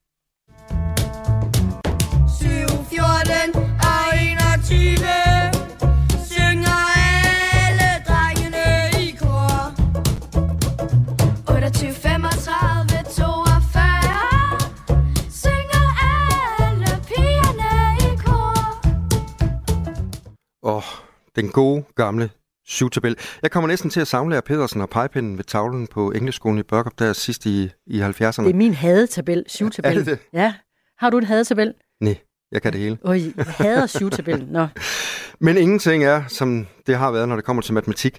[21.35, 22.29] Den gode, gamle
[22.67, 23.17] syvtabel.
[23.41, 26.99] Jeg kommer næsten til at savne Pedersen og pegepinden ved tavlen på Engelskskolen i Børkop
[26.99, 28.11] der sidst i, i 70'erne.
[28.11, 29.91] Det er min hadetabel, syvtabel.
[29.91, 30.19] Er det det?
[30.33, 30.53] Ja.
[30.97, 31.73] Har du en hadetabel?
[32.01, 32.17] Nej,
[32.51, 32.97] jeg kan det hele.
[33.03, 34.47] Øj, jeg hader syvtabellen.
[34.47, 34.67] Nå.
[35.45, 38.17] Men ingenting er, som det har været, når det kommer til matematik.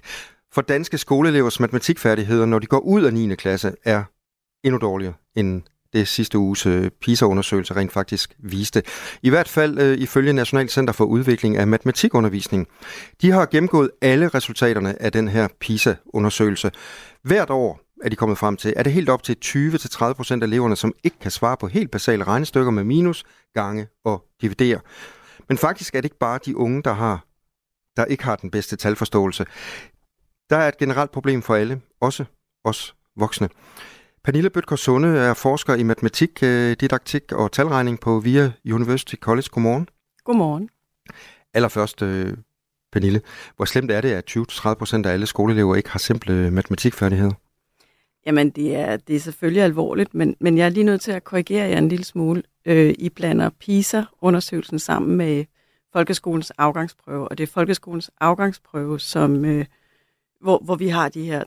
[0.53, 3.35] For danske skoleelevers matematikfærdigheder, når de går ud af 9.
[3.35, 4.03] klasse, er
[4.63, 5.61] endnu dårligere end
[5.93, 8.83] det sidste uges øh, PISA-undersøgelse rent faktisk viste.
[9.21, 12.67] I hvert fald øh, ifølge National Center for Udvikling af Matematikundervisning.
[13.21, 16.71] De har gennemgået alle resultaterne af den her PISA-undersøgelse.
[17.23, 20.75] Hvert år er de kommet frem til, at det helt op til 20-30% af eleverne,
[20.75, 23.23] som ikke kan svare på helt basale regnestykker med minus,
[23.53, 24.79] gange og dividere.
[25.49, 27.27] Men faktisk er det ikke bare de unge, der har
[27.97, 29.45] der ikke har den bedste talforståelse.
[30.49, 32.25] Der er et generelt problem for alle, også
[32.63, 33.49] os voksne.
[34.27, 39.47] Pernille Bøtger Sunde er forsker i matematik, øh, didaktik og talregning på VIA University College.
[39.51, 39.89] Godmorgen.
[40.23, 40.69] Godmorgen.
[41.53, 42.37] Allerførst, øh,
[42.91, 43.21] Pernille,
[43.55, 47.31] hvor slemt er det, at 20-30% af alle skoleelever ikke har simple matematikfærdigheder?
[48.25, 51.23] Jamen, det er, det er selvfølgelig alvorligt, men, men jeg er lige nødt til at
[51.23, 52.43] korrigere jer en lille smule.
[52.65, 55.45] Øh, I blander PISA-undersøgelsen sammen med
[55.93, 59.65] folkeskolens afgangsprøve, og det er folkeskolens afgangsprøve, som, øh,
[60.41, 61.43] hvor, hvor vi har de her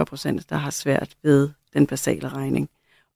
[0.00, 2.68] 30-40 procent, der har svært ved den basale regning.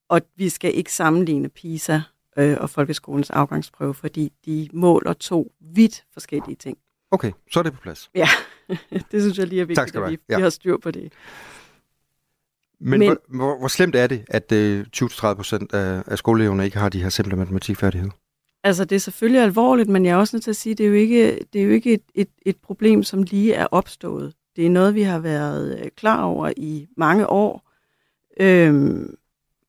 [0.09, 2.01] Og vi skal ikke sammenligne PISA
[2.37, 6.79] øh, og folkeskolens afgangsprøve, fordi de måler to vidt forskellige ting.
[7.11, 8.11] Okay, så er det på plads.
[8.15, 8.29] Ja,
[9.13, 10.19] det synes jeg lige er vigtigt, Tak skal at vi.
[10.29, 10.37] Ja.
[10.37, 11.13] vi har styr på det.
[12.81, 16.79] Men, Men- hvor, hvor, hvor slemt er det, at øh, 20-30% af, af skoleeleverne ikke
[16.79, 18.13] har de her simple matematikfærdigheder?
[18.65, 20.85] Altså, det er selvfølgelig alvorligt, men jeg er også nødt til at sige, at det
[20.85, 24.35] er jo ikke, det er jo ikke et, et, et problem, som lige er opstået.
[24.57, 27.70] Det er noget, vi har været øh, klar over i mange år.
[28.41, 29.17] Øhm,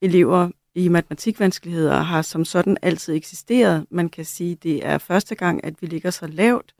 [0.01, 3.85] elever i matematikvanskeligheder har som sådan altid eksisteret.
[3.89, 6.75] Man kan sige, at det er første gang, at vi ligger så lavt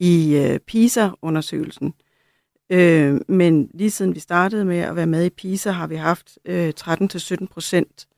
[0.00, 1.94] i øh, PISA-undersøgelsen.
[2.70, 6.38] Øh, men lige siden vi startede med at være med i PISA, har vi haft
[6.44, 8.08] øh, 13-17 procent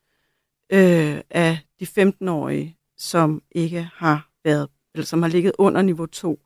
[0.72, 6.40] øh, af de 15-årige, som ikke har været, eller som har ligget under niveau 2.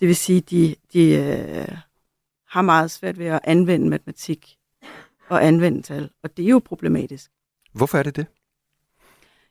[0.00, 1.76] Det vil sige, de, de øh,
[2.48, 4.56] har meget svært ved at anvende matematik
[5.32, 7.30] og anvende tal, og det er jo problematisk.
[7.72, 8.26] Hvorfor er det det?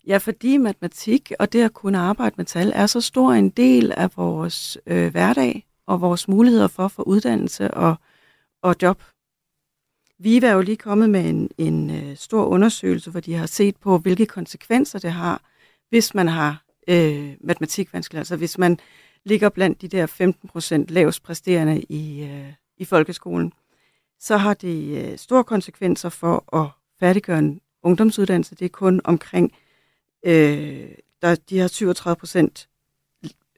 [0.07, 3.91] Ja, fordi matematik og det at kunne arbejde med tal er så stor en del
[3.91, 7.95] af vores øh, hverdag og vores muligheder for at få uddannelse og,
[8.61, 9.03] og job.
[10.19, 13.77] VIVA er jo lige kommet med en, en øh, stor undersøgelse, hvor de har set
[13.77, 15.41] på, hvilke konsekvenser det har,
[15.89, 18.21] hvis man har øh, matematikvanskeligheder.
[18.21, 18.79] Altså hvis man
[19.25, 23.53] ligger blandt de der 15 procent lavest præsterende i, øh, i folkeskolen,
[24.21, 26.69] så har det øh, store konsekvenser for at
[26.99, 28.55] færdiggøre en ungdomsuddannelse.
[28.55, 29.51] Det er kun omkring,
[30.25, 30.89] øh,
[31.21, 32.69] der, de har 37 procent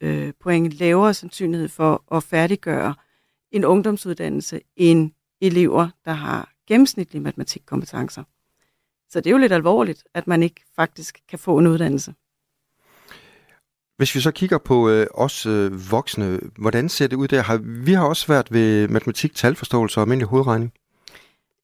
[0.02, 2.96] øh, point lavere sandsynlighed for at færdiggøre
[3.52, 5.12] en ungdomsuddannelse end
[5.42, 8.24] elever, der har gennemsnitlige matematikkompetencer.
[9.10, 12.14] Så det er jo lidt alvorligt, at man ikke faktisk kan få en uddannelse.
[13.98, 17.42] Hvis vi så kigger på øh, os øh, voksne, hvordan ser det ud der?
[17.42, 20.74] Har, vi har også været ved matematik, talforståelse og almindelig hovedregning.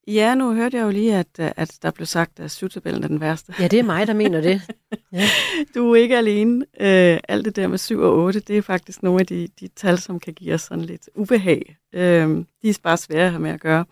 [0.08, 3.08] Ja, nu hørte jeg jo lige, at, øh, at der blev sagt, at syvtabellen er
[3.08, 3.54] den værste.
[3.60, 4.62] Ja, det er mig, der mener det.
[5.14, 5.28] Ja.
[5.76, 6.66] Du er ikke alene.
[6.80, 9.68] Øh, alt det der med 7 og 8, det er faktisk nogle af de, de
[9.68, 11.78] tal, som kan give os sådan lidt ubehag.
[11.94, 12.30] Øh,
[12.62, 13.86] de er bare svære at have med at gøre.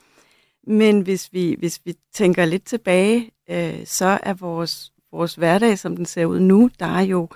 [0.68, 5.96] Men hvis vi, hvis vi tænker lidt tilbage, øh, så er vores, vores hverdag, som
[5.96, 7.30] den ser ud nu, der er jo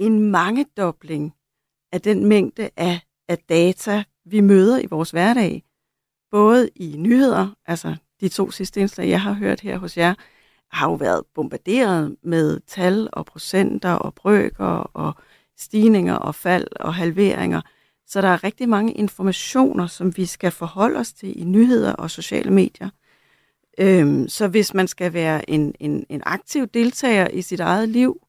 [0.00, 1.34] en mangedobling
[1.92, 5.62] af den mængde af, af data, vi møder i vores hverdag.
[6.30, 10.14] Både i nyheder, altså de to sidste indslag, jeg har hørt her hos jer,
[10.72, 15.14] har jo været bombarderet med tal og procenter og brøker og
[15.58, 17.60] stigninger og fald og halveringer.
[18.06, 22.10] Så der er rigtig mange informationer, som vi skal forholde os til i nyheder og
[22.10, 22.90] sociale medier.
[23.78, 28.20] Øhm, så hvis man skal være en, en, en aktiv deltager i sit eget liv,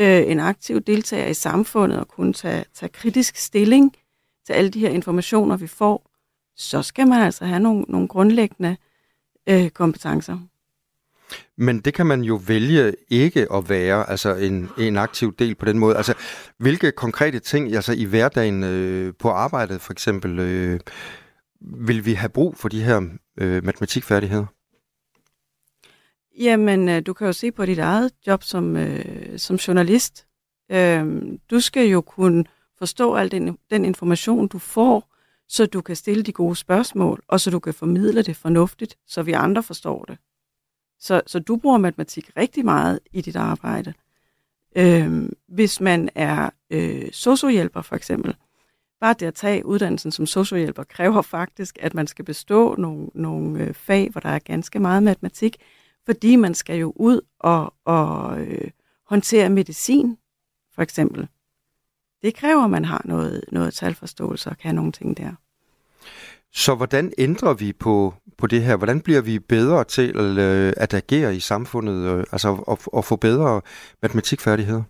[0.00, 3.96] øh, en aktiv deltager i samfundet og kunne tage, tage kritisk stilling
[4.46, 6.10] til alle de her informationer, vi får,
[6.56, 8.76] så skal man altså have nogle, nogle grundlæggende
[9.48, 10.38] øh, kompetencer.
[11.56, 15.64] Men det kan man jo vælge ikke at være altså en, en aktiv del på
[15.64, 15.96] den måde.
[15.96, 16.14] Altså,
[16.58, 20.80] hvilke konkrete ting altså i hverdagen øh, på arbejdet for eksempel, øh,
[21.60, 23.02] vil vi have brug for de her
[23.38, 24.46] øh, matematikfærdigheder?
[26.38, 30.26] Jamen, øh, du kan jo se på dit eget job som, øh, som journalist.
[30.70, 32.44] Øh, du skal jo kunne
[32.78, 35.12] forstå al den, den information, du får,
[35.48, 39.22] så du kan stille de gode spørgsmål, og så du kan formidle det fornuftigt, så
[39.22, 40.18] vi andre forstår det.
[40.98, 43.94] Så, så du bruger matematik rigtig meget i dit arbejde.
[44.76, 48.36] Øh, hvis man er øh, sociohjælper for eksempel,
[49.00, 53.64] bare det at tage uddannelsen som sociohjælper kræver faktisk, at man skal bestå nogle, nogle
[53.64, 55.56] øh, fag, hvor der er ganske meget matematik,
[56.06, 58.70] fordi man skal jo ud og, og øh,
[59.06, 60.16] håndtere medicin,
[60.74, 61.28] for eksempel.
[62.22, 65.32] Det kræver, at man har noget, noget talforståelse og kan nogle ting der.
[66.54, 68.76] Så hvordan ændrer vi på, på det her?
[68.76, 73.16] Hvordan bliver vi bedre til øh, at agere i samfundet, øh, altså at, at få
[73.16, 73.60] bedre
[74.02, 74.82] matematikfærdigheder?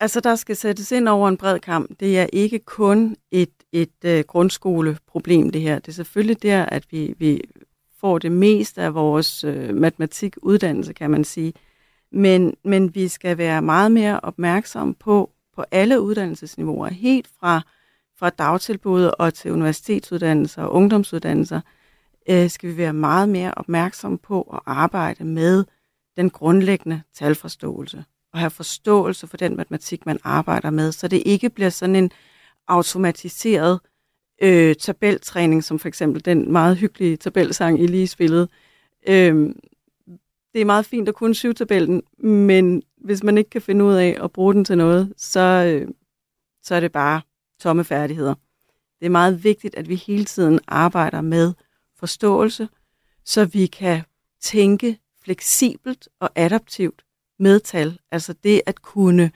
[0.00, 1.90] Altså, der skal sættes ind over en bred kamp.
[2.00, 5.78] Det er ikke kun et, et uh, grundskoleproblem, det her.
[5.78, 7.40] Det er selvfølgelig der, at vi, vi
[8.00, 11.52] får det meste af vores øh, matematikuddannelse, kan man sige.
[12.12, 17.60] Men, men vi skal være meget mere opmærksom på, på alle uddannelsesniveauer, helt fra,
[18.18, 21.60] fra dagtilbud og til universitetsuddannelser og ungdomsuddannelser,
[22.28, 25.64] øh, skal vi være meget mere opmærksom på at arbejde med
[26.16, 31.50] den grundlæggende talforståelse og have forståelse for den matematik, man arbejder med, så det ikke
[31.50, 32.10] bliver sådan en
[32.68, 33.80] automatiseret
[34.40, 38.48] øh, tabeltræning, som for eksempel den meget hyggelige tabelsang, I lige spillede.
[39.08, 39.54] Øh,
[40.52, 44.18] det er meget fint at kunne syvtabellen, men hvis man ikke kan finde ud af
[44.22, 45.88] at bruge den til noget, så, øh,
[46.62, 47.20] så er det bare
[47.60, 48.34] tomme færdigheder.
[49.00, 51.52] Det er meget vigtigt, at vi hele tiden arbejder med
[51.96, 52.68] forståelse,
[53.24, 54.02] så vi kan
[54.40, 57.04] tænke fleksibelt og adaptivt
[57.38, 57.98] med tal.
[58.10, 59.30] Altså det at kunne øh,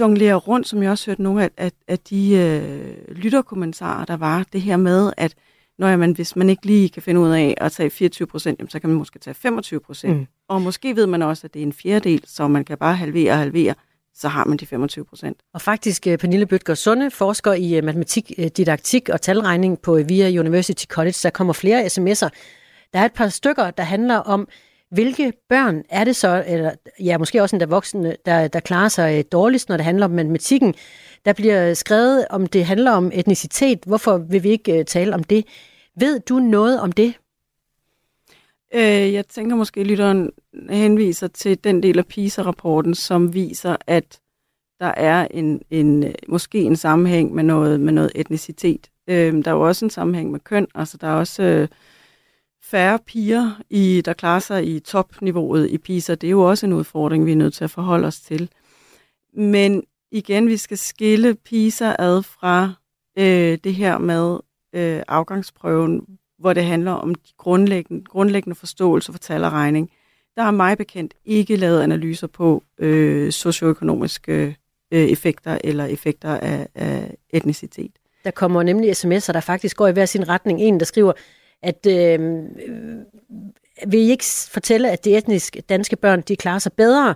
[0.00, 4.46] jonglere rundt, som jeg også hørte nogle af, af, af de øh, lytterkommentarer, der var.
[4.52, 5.34] Det her med, at
[5.78, 8.80] når man, hvis man ikke lige kan finde ud af at tage 24 procent, så
[8.80, 10.16] kan man måske tage 25 procent.
[10.16, 10.26] Mm.
[10.48, 13.32] Og måske ved man også, at det er en fjerdedel, så man kan bare halvere
[13.32, 13.74] og halvere,
[14.14, 15.38] så har man de 25 procent.
[15.54, 19.94] Og faktisk, øh, Pernille Bøtger Sunde, forsker i øh, matematik, øh, didaktik og talregning på
[20.08, 22.28] VIA University College, der kommer flere sms'er.
[22.92, 24.48] Der er et par stykker, der handler om,
[24.90, 29.18] hvilke børn er det så, eller ja, måske også endda voksne, der, der klarer sig
[29.18, 30.74] øh, dårligst, når det handler om matematikken?
[31.24, 33.78] Der bliver skrevet, om det handler om etnicitet.
[33.86, 35.44] Hvorfor vil vi ikke øh, tale om det?
[35.96, 37.14] Ved du noget om det?
[38.74, 40.30] Øh, jeg tænker måske, at lytteren
[40.70, 44.20] henviser til den del af PISA-rapporten, som viser, at
[44.80, 48.90] der er en, en øh, måske en sammenhæng med noget, med noget etnicitet.
[49.08, 50.66] Øh, der er jo også en sammenhæng med køn.
[50.74, 51.42] Altså, der er også...
[51.42, 51.68] Øh,
[52.70, 56.14] færre piger, i, der klarer sig i topniveauet i PISA.
[56.14, 58.50] Det er jo også en udfordring, vi er nødt til at forholde os til.
[59.34, 62.72] Men igen, vi skal skille PISA ad fra
[63.18, 64.38] øh, det her med
[64.72, 66.06] øh, afgangsprøven,
[66.38, 69.90] hvor det handler om de grundlæggende, grundlæggende forståelse for tal og regning.
[70.36, 74.56] Der har mig bekendt ikke lavet analyser på øh, socioøkonomiske
[74.92, 77.92] øh, effekter eller effekter af, af etnicitet.
[78.24, 80.60] Der kommer nemlig sms'er, der faktisk går i hver sin retning.
[80.60, 81.12] En, der skriver,
[81.62, 82.20] at øh,
[83.86, 87.14] vil I ikke fortælle, at de etnisk danske børn, de klarer sig bedre?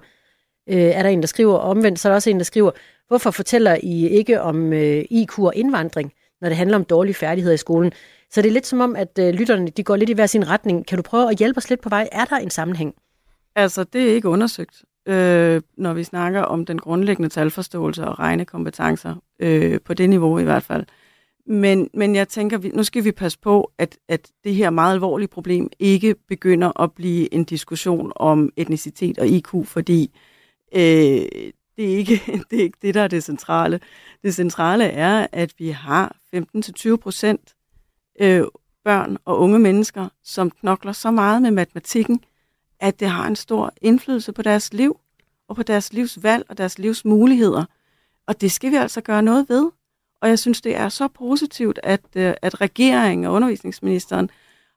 [0.68, 2.70] Øh, er der en, der skriver omvendt, så er der også en, der skriver,
[3.08, 7.54] hvorfor fortæller I ikke om øh, IQ og indvandring, når det handler om dårlige færdigheder
[7.54, 7.92] i skolen?
[8.30, 10.48] Så det er lidt som om, at øh, lytterne de går lidt i hver sin
[10.48, 10.86] retning.
[10.86, 12.08] Kan du prøve at hjælpe os lidt på vej?
[12.12, 12.94] Er der en sammenhæng?
[13.56, 19.14] Altså, det er ikke undersøgt, øh, når vi snakker om den grundlæggende talforståelse og regnekompetencer,
[19.40, 20.80] øh, på det niveau i hvert fald.
[20.80, 21.01] Øh,
[21.46, 25.28] men, men jeg tænker, nu skal vi passe på, at, at det her meget alvorlige
[25.28, 30.10] problem ikke begynder at blive en diskussion om etnicitet og IQ, fordi
[30.74, 30.80] øh,
[31.76, 33.80] det, er ikke, det er ikke det, der er det centrale.
[34.22, 37.54] Det centrale er, at vi har 15-20 procent
[38.20, 38.44] øh,
[38.84, 42.24] børn og unge mennesker, som knokler så meget med matematikken,
[42.80, 44.96] at det har en stor indflydelse på deres liv,
[45.48, 47.64] og på deres livsvalg og deres livsmuligheder.
[48.26, 49.70] Og det skal vi altså gøre noget ved.
[50.22, 54.30] Og jeg synes, det er så positivt, at, øh, at regeringen og undervisningsministeren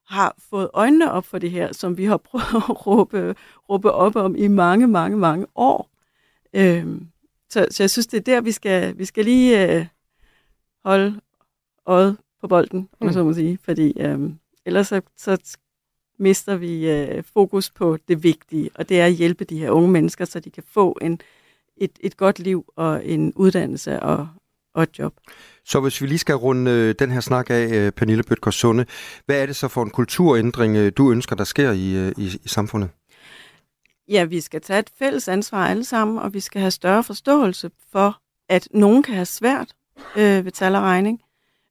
[0.08, 3.36] har fået øjnene op for det her, som vi har prøvet at råbe,
[3.70, 5.90] råbe op om i mange, mange, mange år.
[6.54, 7.08] Øhm,
[7.50, 9.86] så, så jeg synes, det er der, vi skal, vi skal lige øh,
[10.86, 11.22] holde
[11.86, 13.14] øjet på bolden, om mm.
[13.14, 14.20] så må sige, fordi øh,
[14.66, 15.58] ellers så, så
[16.18, 19.92] mister vi øh, fokus på det vigtige, og det er at hjælpe de her unge
[19.92, 21.20] mennesker, så de kan få en,
[21.78, 24.28] et, et godt liv og en uddannelse og,
[24.76, 25.14] og et job.
[25.66, 28.86] Så hvis vi lige skal runde øh, den her snak af, øh, Pernille Bøtger Sunde,
[29.26, 32.48] hvad er det så for en kulturændring, øh, du ønsker, der sker i, i, i
[32.48, 32.90] samfundet?
[34.10, 37.72] Ja, vi skal tage et fælles ansvar alle sammen, og vi skal have større forståelse
[37.92, 38.18] for,
[38.50, 39.68] at nogen kan have svært
[40.18, 41.22] øh, ved tal og regning.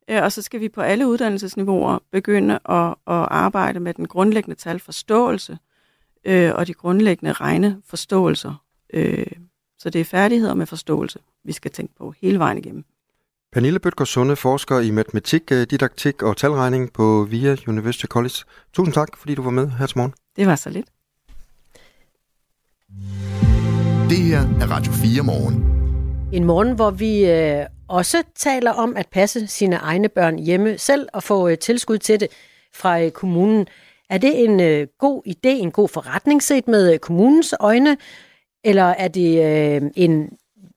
[0.08, 5.58] Og så skal vi på alle uddannelsesniveauer begynde at, at arbejde med den grundlæggende talforståelse
[6.24, 8.64] øh, og de grundlæggende regneforståelser.
[8.92, 9.26] Øh,
[9.78, 12.84] så det er færdigheder med forståelse, vi skal tænke på hele vejen igennem.
[13.54, 18.34] Pernille Bøtger Sunde, forsker i matematik, øh, didaktik og talregning på VIA University College.
[18.72, 20.14] Tusind tak, fordi du var med her til morgen.
[20.36, 20.86] Det var så lidt.
[24.10, 25.54] Det her er Radio 4 morgen.
[26.32, 31.08] En morgen, hvor vi øh, også taler om at passe sine egne børn hjemme selv
[31.12, 32.28] og få øh, tilskud til det
[32.74, 33.66] fra øh, kommunen.
[34.10, 37.96] Er det en øh, god idé, en god forretning set med øh, kommunens øjne,
[38.64, 40.28] eller er det øh, en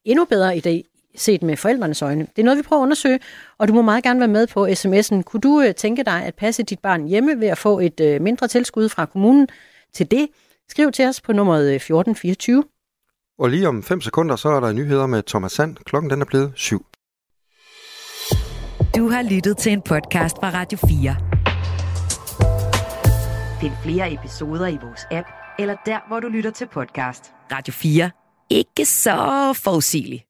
[0.05, 2.21] endnu bedre idé set med forældrenes øjne?
[2.21, 3.19] Det er noget, vi prøver at undersøge,
[3.57, 5.21] og du må meget gerne være med på sms'en.
[5.21, 8.21] Kunne du øh, tænke dig at passe dit barn hjemme ved at få et øh,
[8.21, 9.47] mindre tilskud fra kommunen
[9.93, 10.27] til det?
[10.69, 12.63] Skriv til os på nummeret 1424.
[13.39, 15.75] Og lige om 5 sekunder, så er der nyheder med Thomas Sand.
[15.85, 16.85] Klokken den er blevet 7.
[18.95, 21.15] Du har lyttet til en podcast fra Radio 4.
[23.61, 25.27] Find flere episoder i vores app,
[25.59, 27.31] eller der, hvor du lytter til podcast.
[27.51, 28.11] Radio 4.
[28.49, 30.26] Ikke så forudsigeligt.